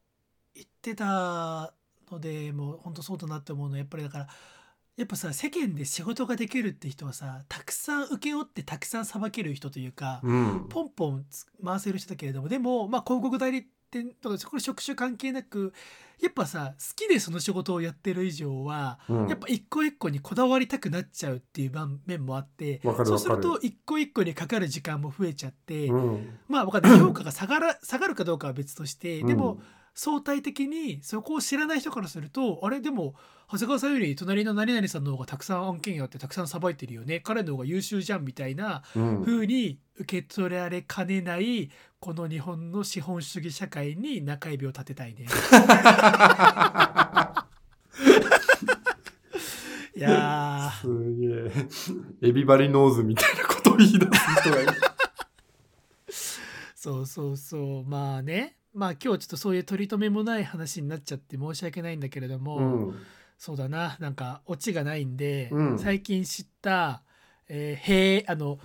[0.55, 1.75] 言ってた
[2.11, 4.29] のでもう本当そうだなって思うのはやっぱりだから
[4.97, 10.67] やっぱさ世間で仕事ができるって人はさたくさん請け負ってたくさんさばける人というか、うん。
[10.71, 15.73] ポンポンつ回せる人だけれどもでも、まあ、広告代理店とかこれ職種関係なく
[16.21, 19.29] やっぱさ好きでその仕事をやってる以上は、うん。
[19.29, 26.39] やっぱ一個一個にこだわりたくなっちゃうっていう場面もあってそうすると一個一個にかかる時間も増えちゃって、うん。
[26.49, 26.99] まあ分かんない。
[27.01, 29.63] 評価が下がら 下がるかどうかは別として、でもうん
[29.95, 33.15] 相対的にそこを知らない人からするとあれでも
[33.51, 37.19] 長谷川さんより隣の何々さんの方がたくさん案件やってたくさんさばいてるよね。
[37.19, 39.25] 彼の方が優秀じゃんみたいなうん。
[39.25, 41.71] 風に受け取られかねない
[42.01, 45.27] この日本の資本主義社会に中指を立てたいね。
[49.95, 51.27] いやすげ
[52.25, 52.29] え。
[52.29, 54.73] エビバリノーズみたいなことを言い出す人がいる。
[54.73, 54.75] ー
[56.75, 62.95] そうそうそうまあねまあ今日ちょっとそういう取り留めもない話になっちゃって申し訳ないんだけれども、うん。
[63.37, 67.03] そうだななんかオチがないんで、うん最近知った、
[67.49, 68.59] えーへえあの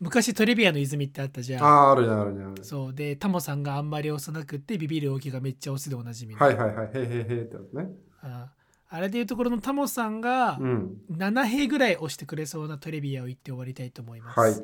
[0.00, 1.64] 昔トリビアの泉ってあったじゃん。
[1.64, 2.62] ああ、あるね、あるね、あるね。
[2.62, 6.86] そうでタモさんがあんまり幼くってビビる大きがめっちゃオスでおなじみのはいはいはい。
[6.86, 7.90] へーへーへーってやつね。
[8.22, 8.48] あ
[8.90, 10.96] あれでいうところのタモさんがうん。
[11.10, 14.40] 7兵ぐらい押してくれそうなトレビアを言って終わりたいと思います。
[14.40, 14.54] はい。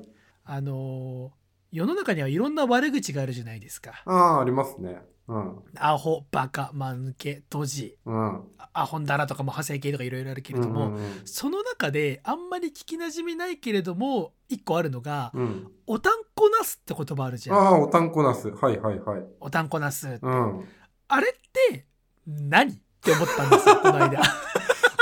[0.45, 1.45] あのー
[1.77, 4.01] 世の中にはいろんな悪口があるじゃないですか。
[4.07, 5.03] ああ、ありますね。
[5.27, 5.59] うん。
[5.79, 8.43] アホ、バカ、間抜け、ドジ、うん。
[8.73, 15.43] アホンダラとかも派生系とかいろいろあるけれども、うんうんその中であんまり聞きなじみないけれども一個あるのがうん。
[15.43, 15.69] うん。
[15.87, 17.57] 「おたんこなす」って言葉あるじゃん。
[17.57, 18.49] ああ、おたんこなす。
[18.51, 19.23] はいはいはい。
[19.41, 20.19] おたんこなす。
[20.21, 20.65] うん。
[21.09, 21.87] あれって
[22.27, 24.21] 何って思ったんですよ この間。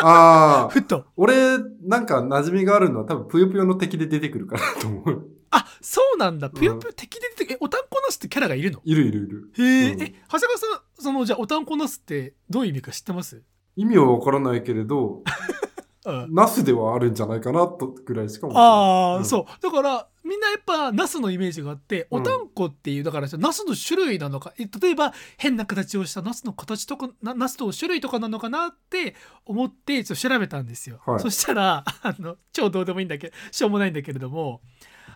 [0.05, 1.07] ああ、ふと。
[1.16, 5.29] 俺、なんか馴染みがあるのは多分ぷよぷよの敵で出てくるからと思う。
[5.53, 6.50] あそうなんだ。
[6.50, 8.80] ぷよぷよ敵で出てえおたんこなすってキャラがいるの？
[8.84, 9.53] いるいるいる。
[9.57, 10.03] へえ、うん。
[10.03, 10.66] え長谷川さ
[11.00, 13.42] んそのじゃあおたんこなすってどういう意味か知ってます？
[13.76, 15.22] 意味はわからないけれど、
[16.05, 16.34] うん。
[16.34, 18.59] ナスではあるんじゃないかなとぐらいしかも。
[18.59, 19.24] ああ、うん。
[19.24, 19.62] そう。
[19.62, 22.20] だからみんなやっぱナスのイメージがあってうん。
[22.20, 31.20] おたんこっていうだからさナスの種類なのかえ例えば変な形をしたナスの形とかなナスと種類とかなのかなって思ってちょっと調べたんですよ、はい。
[31.20, 34.61] そしたらあの超どうでもいいんだけどしょうもないんだけれども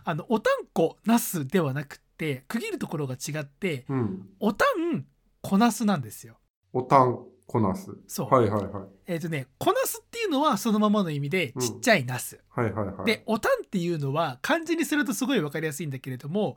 [0.09, 4.29] あのおたんこナスではなくって区切るところが違ってうん。
[4.39, 5.05] おたん
[5.41, 6.37] こなすなんですよ
[6.71, 7.91] おたんこなす。
[8.07, 8.83] そう、はいはいはい。
[9.05, 13.05] えっ、とねこなすっていうのはそのままの意味でうんちっちゃいナス、はいはいはい。
[13.05, 16.55] で、おたんっていうのは漢字にするとすごいわかりやすいんだけれども、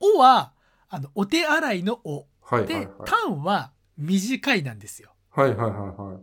[0.00, 0.52] おは、
[0.88, 2.26] あの、お手洗いのお。
[2.50, 2.86] で、はいはいはい。
[3.04, 5.14] たんは短いなんですよ。
[5.30, 6.18] はいはいはいはい。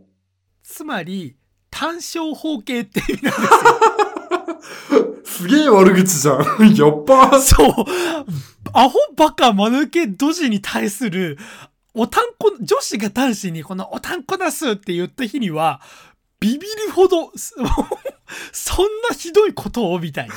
[0.62, 1.38] つまり、
[1.70, 3.48] 単小方形って意味なんです
[5.24, 6.36] すげえ悪口じゃん。
[6.74, 7.40] やっばよ。
[7.40, 7.84] そう。
[8.72, 11.38] アホバカ間抜けドジに対する、
[11.94, 15.80] おたんこ、女子が男子にこのおたんこなすって言った日には、
[16.40, 17.54] ビビるほど、す
[18.52, 20.34] そんなひどいことをみたいな。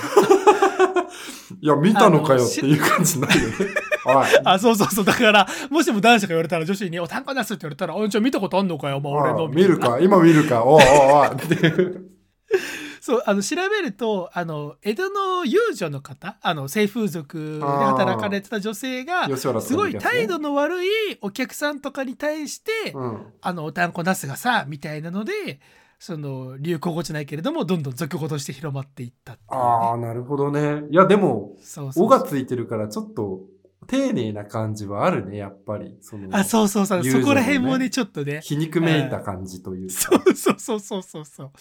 [1.61, 3.55] いや、見たのかよっていう感じになるよね。
[4.05, 4.41] はい。
[4.45, 5.05] あ、そうそうそう。
[5.05, 9.45] だから、もしも男子が言われたら女子に、おたんこなすって言われたら、おい、じゃあ見たことあんのかよ、もう俺の。
[9.45, 12.09] あ見るか今見るかおうおうおうっていう。
[13.01, 20.87] そう、あの、調べると、あの、江戸の遊女の方、あの、性風俗で働かれてた女性が、すごい態度の悪い
[21.21, 23.25] お客さんとかに対して、うん。
[23.41, 25.59] あの、おたんこなすがさ、みたいなので、
[25.97, 30.83] その、流行語じゃないけれども、どんどん俗語として広まっていったっね、ああ、なるほどね。
[30.91, 31.55] いや、でも、
[31.95, 33.41] おがついてるから、ちょっと、
[33.87, 35.97] 丁寧な感じはあるね、やっぱり。
[36.01, 37.01] そのあ、そうそうそう。
[37.01, 38.41] ねそこら辺もね、ちょっとね。
[38.43, 39.93] 皮肉めいた感じというか。
[39.93, 41.51] そうそうそうそうそうそう。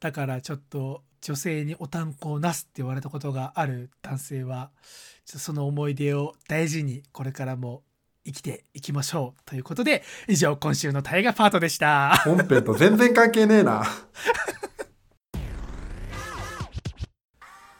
[0.00, 4.70] だからちょっと女性におたんこをなすって言われたことがある男性は
[5.26, 7.82] その思い出を大事にこれからも
[8.24, 13.84] 生きていきましょうということで以上今週の大河パートでした本編と全然関係ねえな。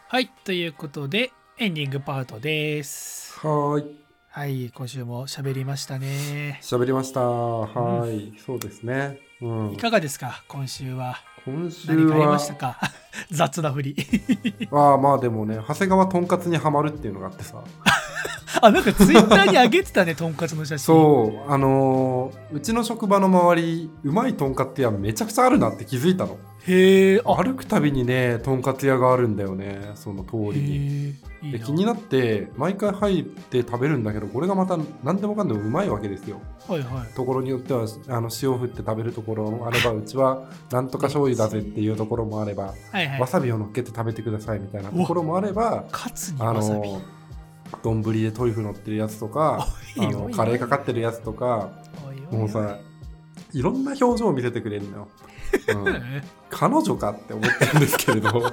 [0.08, 3.96] はいということでエンディングパートですはーい。
[4.28, 7.20] はい今週も喋りましたね喋りました。
[7.20, 8.38] はーい。
[8.38, 9.18] そうですね。
[9.40, 9.76] うんい。
[9.76, 11.16] かがですか今週は
[11.46, 12.78] 今週何かありまはしたか？
[13.30, 13.96] 雑な振り。
[14.72, 17.56] ああまあでもね長谷川とんかつにはまるっていうのがあってさ。
[18.62, 20.84] あなんかツイッターに上げてたねとんかつの写真。
[20.84, 26.36] そうあのーうちの職場の周りうまいとんかつ屋めちゃくちゃあるなって気づいたの
[26.66, 27.42] へえあ。
[27.42, 31.14] 歩くたびにねとんかつ屋があるんだよねその通りに。
[31.52, 36.40] で気になって毎回入って食べるんだけどこれがまた何でもかんでもうまいわけですよ。
[36.68, 37.14] はいはい。
[37.14, 43.20] ところによってはあの塩振って食べるところもあればうちはなんとか醤油だぜっていうところもあればはいはい。
[43.20, 46.90] わさびを乗っけて食べてくださいみたいなところもあればカツにあわさび。
[46.92, 47.00] の
[47.82, 51.70] 丼でトリュフ乗ってるやつとかあのカレーかかってるやつとか
[52.30, 52.78] もうさ
[53.52, 55.08] いろんな表情を見せてくれるのよ、
[55.68, 58.52] うん、彼女かって思ってるんですけれど。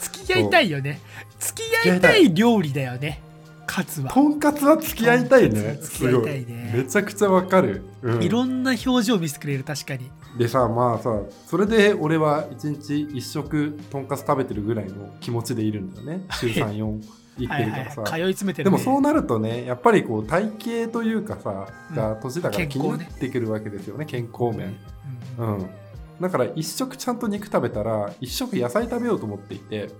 [0.00, 1.00] 付き合いたいよね。
[1.38, 3.20] 付き合いたい料理だよね。
[3.66, 4.10] カツは。
[4.10, 5.50] とんかつは付き合いたいね。
[5.50, 6.58] とんかつは付き合いたいね。
[6.62, 6.82] すごい。
[6.82, 8.22] めちゃくちゃわかる、うん。
[8.22, 10.10] いろんな表情を見せてくれる確かに。
[10.38, 16.24] でさまあさそれで俺は一日一食とんかつ食べてるぐらいの気持ちでいるんだよね。
[16.40, 17.02] 週 34
[17.38, 20.52] 行ってはいるからさ、はい通い詰めてる、ね、でもそうなるとねやっぱりこう体
[20.84, 21.96] 型というかさうん。
[21.96, 24.76] が年だから気になってくるわけですよね健康面。
[25.38, 25.58] うん。
[25.58, 25.70] うん
[26.22, 29.90] だから一食ちゃんと肉食べたら一食野菜食べようと思っていて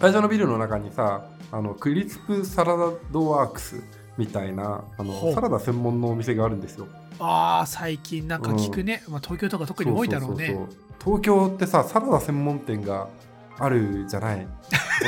[0.00, 3.82] 会社のビルの中にさあのクリスプサラダドワークス
[4.18, 6.86] みたいなあのサラダ専門のお店があるんですよ。
[7.18, 10.46] ああ最近なんか聞くね、まあ、東京とか特に多いだろうね。
[10.46, 11.18] そそそそう。
[11.18, 13.08] 東京ってさサラダ専門店が
[13.58, 14.46] あるじゃない？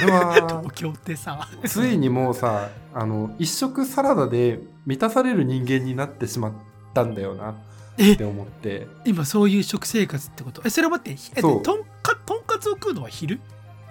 [0.05, 1.49] 俺は 東京ってさ。
[1.67, 6.53] ついにもうさあの一食サラダで満たされる人間になってしまっ
[6.95, 7.55] たんだよな。
[7.55, 7.68] え
[7.99, 8.87] って思って。
[9.05, 10.63] 今そういう食生活ってこと？
[10.65, 11.63] えそれは待ってえとん
[12.03, 13.41] かとんかつを食うのは昼？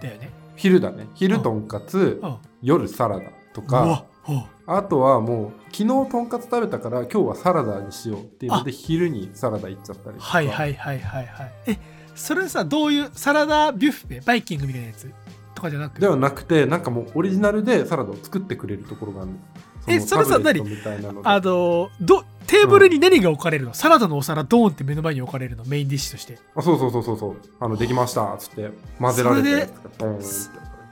[0.02, 0.32] だよね。
[0.56, 1.08] 昼だね。
[1.14, 2.38] 昼とんかつうん。
[2.62, 4.06] 夜サラダとか。
[4.66, 10.28] あとはもう昨日とんかつ食べたから今日はサラダにしようっていうので昼にサラダ行っちゃったりとか。
[10.30, 11.54] はいはいはいはいはい。
[11.68, 11.78] え
[12.14, 14.26] それさどういうサラダビュッフェ？
[14.26, 15.10] バイキングみたいなやつ
[15.56, 16.02] とかじゃなく？
[16.02, 19.32] ではなくてなんかもうオリジナルでサラダを作ってくれるところがある。
[19.32, 19.38] の
[19.88, 21.30] えそれさのタブレットみたいなので。
[21.30, 25.66] あのどテーブルに何が置かれるの、サラダのお皿ドーンって目の前に置かれるの？
[25.66, 26.40] メインディッシュとして。
[26.56, 27.20] あそうそうそうそう。
[27.20, 28.34] そうあのできました。
[28.34, 28.72] っつって。
[29.00, 29.70] 混ぜられて。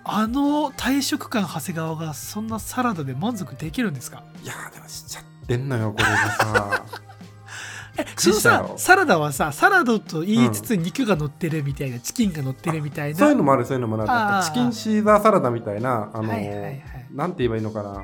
[0.08, 4.22] あの退職感長谷川がそんなサラダで満足できるんですか？
[4.44, 6.86] いやーでもしちゃってんのよこれがさ。
[7.98, 16.84] えくそのさサラダはさサラダと言いつつ肉が乗ってるみたいな、チキンが乗ってるみたいなそういうのもあるそういうのもあるなんあーかチキンシーザーサラダみたいなあのーはいはいはい
[17.14, 18.04] なんて言えばいいのかな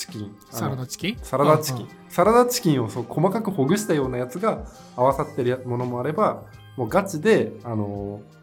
[0.00, 0.36] チキン。
[0.50, 1.18] サラダチキン？
[1.22, 6.44] サラダチキン、サラダチキンをそう細かくほぐしたようなやつが合わさってるやものもあれば
[6.76, 8.40] もうガチで、あのー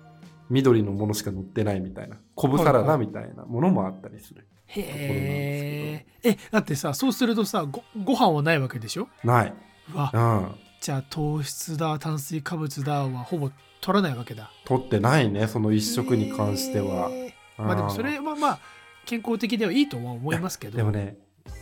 [0.49, 2.15] 緑のものしか乗ってないみたいな。
[2.33, 9.09] 昆布サラダみたいなものもあったりする、へええだってさそうするとさごご飯はないわけでしょ？
[9.25, 9.53] ない、
[9.93, 13.51] うわうん、じゃあ糖質だ炭水化物だはほぼ
[13.81, 14.49] 取らないわけだ。
[14.63, 17.11] 取ってないねその一食に関しては、
[17.57, 18.59] まあでもそれはまあ
[19.05, 20.77] 健康的ではいいとは思いますけど。
[20.77, 21.17] でもね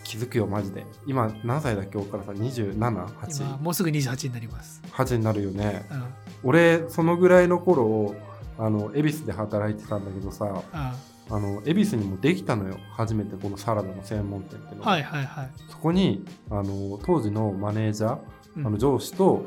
[0.05, 0.85] 気づくよマジで。
[1.05, 1.81] 今何歳だ？
[1.81, 5.85] っけ俺からさ今278もうすぐ28になります、8になるよね。
[5.91, 8.15] うん、俺そのぐらいの頃
[8.57, 10.95] あの恵比寿で働いてたんだけどさあ
[11.29, 12.77] あの恵比寿にもできたのよ。
[12.91, 14.85] 初めてこのサラダの専門店っていうの。
[14.85, 18.19] がはいはいはい、そこにあの当時のマネージャー、
[18.57, 18.67] うん。
[18.67, 19.45] あの上司と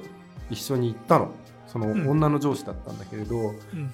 [0.51, 1.31] 一緒に行ったの
[1.69, 2.09] そのうん。
[2.09, 3.47] 女の上司だったんだけれど、うん。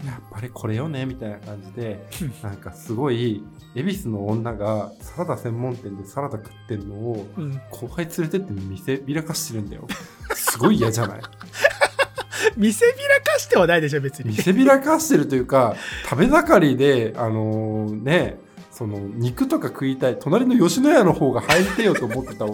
[0.07, 2.07] やっぱりこれよねみたいな感じで
[2.43, 3.45] なんかすごい
[3.75, 9.87] 恵比寿の女がサラダ専門店でサラダ食ってんのをうん、後輩連れてって見せびらかしてるんだよ。
[10.35, 11.21] すごい嫌じゃない？
[12.57, 14.31] 見せびらかしてはないでしょ別に。
[14.31, 15.75] 見せびらかしてるというか
[16.09, 18.39] 食べ盛りであのね
[18.71, 22.45] その肉とか食いたい隣の吉野家の方が入ってよと思ってた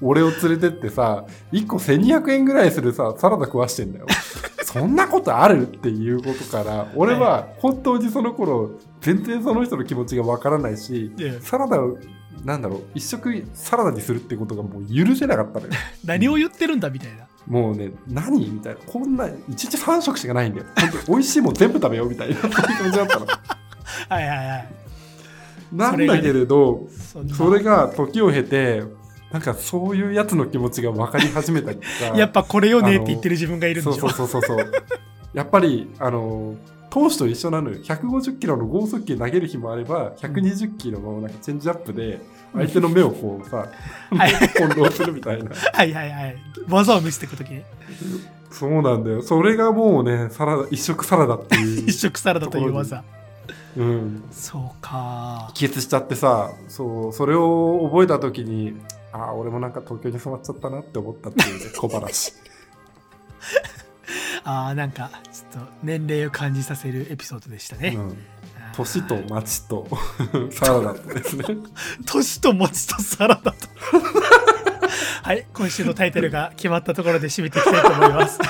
[0.00, 4.06] 俺を連れてってさ1個1200円ぐらいするさサラダ食わしてんだよ
[4.74, 5.68] そんなことある？
[5.68, 11.96] っていうことから俺は本当にその頃全然その人の気持ちがわからないしサラダを
[12.44, 15.72] なんだろう一食サラダにするってことがもう許せなかったのよ。
[16.04, 17.26] 何を言ってるんだみたいな。
[17.46, 18.50] もうね、何？
[18.50, 18.80] みたいな。
[18.86, 20.66] こんな、1日3食しかないんだよ。
[20.76, 23.26] 本当に美味しいもん全部食べようみたいな、そういう気持ちだったの。
[24.08, 24.68] はいはいはい。
[25.72, 26.88] なんだけれど、
[27.36, 28.82] それが時を経て、
[29.34, 31.88] なんかそういうやつの気持ちが分かり始めたりとか。
[32.16, 34.72] やっぱこれよねって言ってる自分がいるんでしょそうそうそうそう。
[35.32, 36.54] やっぱり、あの、
[36.88, 37.78] 投手と一緒なのよ。
[37.78, 42.20] 150キロの剛速球投げる日もあれば、120キロのなんかチェンジアップで、
[42.52, 43.66] 相手の目をこうさ、
[44.10, 45.50] はい翻弄するみたいな。
[45.50, 46.36] はいはいはい。
[46.68, 47.64] 技を見せていくときに、
[48.52, 49.22] そうなんだよ。
[49.22, 51.82] それがもうね、サラダ、一食サラダっていう。
[51.90, 53.02] 一食サラダという技。
[53.76, 54.22] うん。
[54.30, 55.50] そうか。
[55.54, 58.74] 気絶しちゃってさ、そう、それを覚えた時に、
[59.14, 62.32] ああ、俺もなんか東京に染まっちゃったなって思ったっていうね、小話。
[64.42, 67.94] ああ、なんか、ちょっと年齢を感じさせるエピソードでしたね。
[67.96, 68.16] うん。
[68.74, 69.86] 年と町と
[70.50, 71.44] サラダですね。
[72.04, 73.68] 年と餅とサラダと。
[75.22, 78.40] はい、今週のタイトルが決まったところで締めていきたいと思います。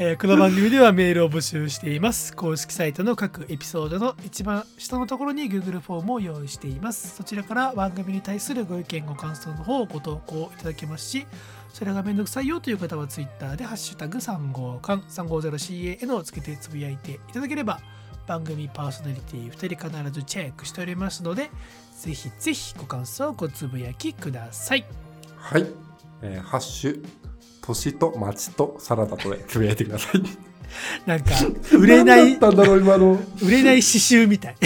[0.00, 2.32] えーこの番組ではメールを募集しています。
[2.32, 7.16] 公式サイトの各エピソードの一番下のところに Google フォームを用意しています。
[7.16, 11.26] そちらから番組に対するご意見、ご感想の方をご投稿いただけますし、
[11.72, 17.80] それがめんどくさいよという方は Twitter でハッシュタグ350缶 350CAN をつけてつぶやいていただければ
[18.28, 21.50] 番組パーソナリティ2人必ずチェックしておりますので
[21.96, 24.84] ぜひぜひご感想をごつぶやきください。
[25.36, 25.66] はい。
[26.22, 27.06] えーハッシュ、
[27.68, 30.22] 年と町とサラダとでつぶやいてください。
[31.06, 31.30] なんか
[31.76, 33.18] 売れない何だったんだろう、今の。
[33.42, 34.56] 売れない刺繍みたい。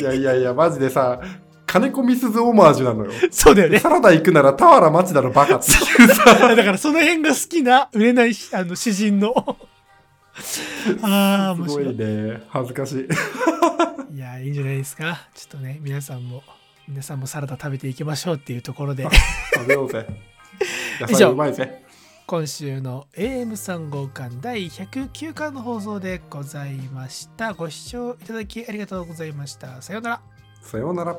[0.00, 1.20] いやいやいや、マジでさ、
[1.66, 3.12] 金子みすずオマージュなのよ。
[3.30, 3.78] そうだよね。
[3.78, 6.24] サラダ行くなら俵町だろ、バカっていうさ。
[6.54, 9.34] だからその辺が好きな売れないあの詩人の。
[11.02, 11.94] ああ、面すご白い。
[11.94, 12.42] いね。
[12.48, 12.92] 恥ずかし
[14.12, 14.16] い。
[14.16, 15.28] いや、いいんじゃないですか。
[15.34, 16.42] ちょっとね、皆さんも、
[16.88, 19.06] 皆さんもサラダ食べていきましょうっていうところで、
[19.54, 20.06] 食べようぜ。
[21.00, 21.84] 野 以上菜うまいぜ。
[22.30, 27.54] 今週の AM3 号館第109巻の放送でございました。
[27.54, 29.82] ご視聴いただきありがとうございました。
[29.82, 30.20] さようなら。
[30.62, 31.18] さようなら。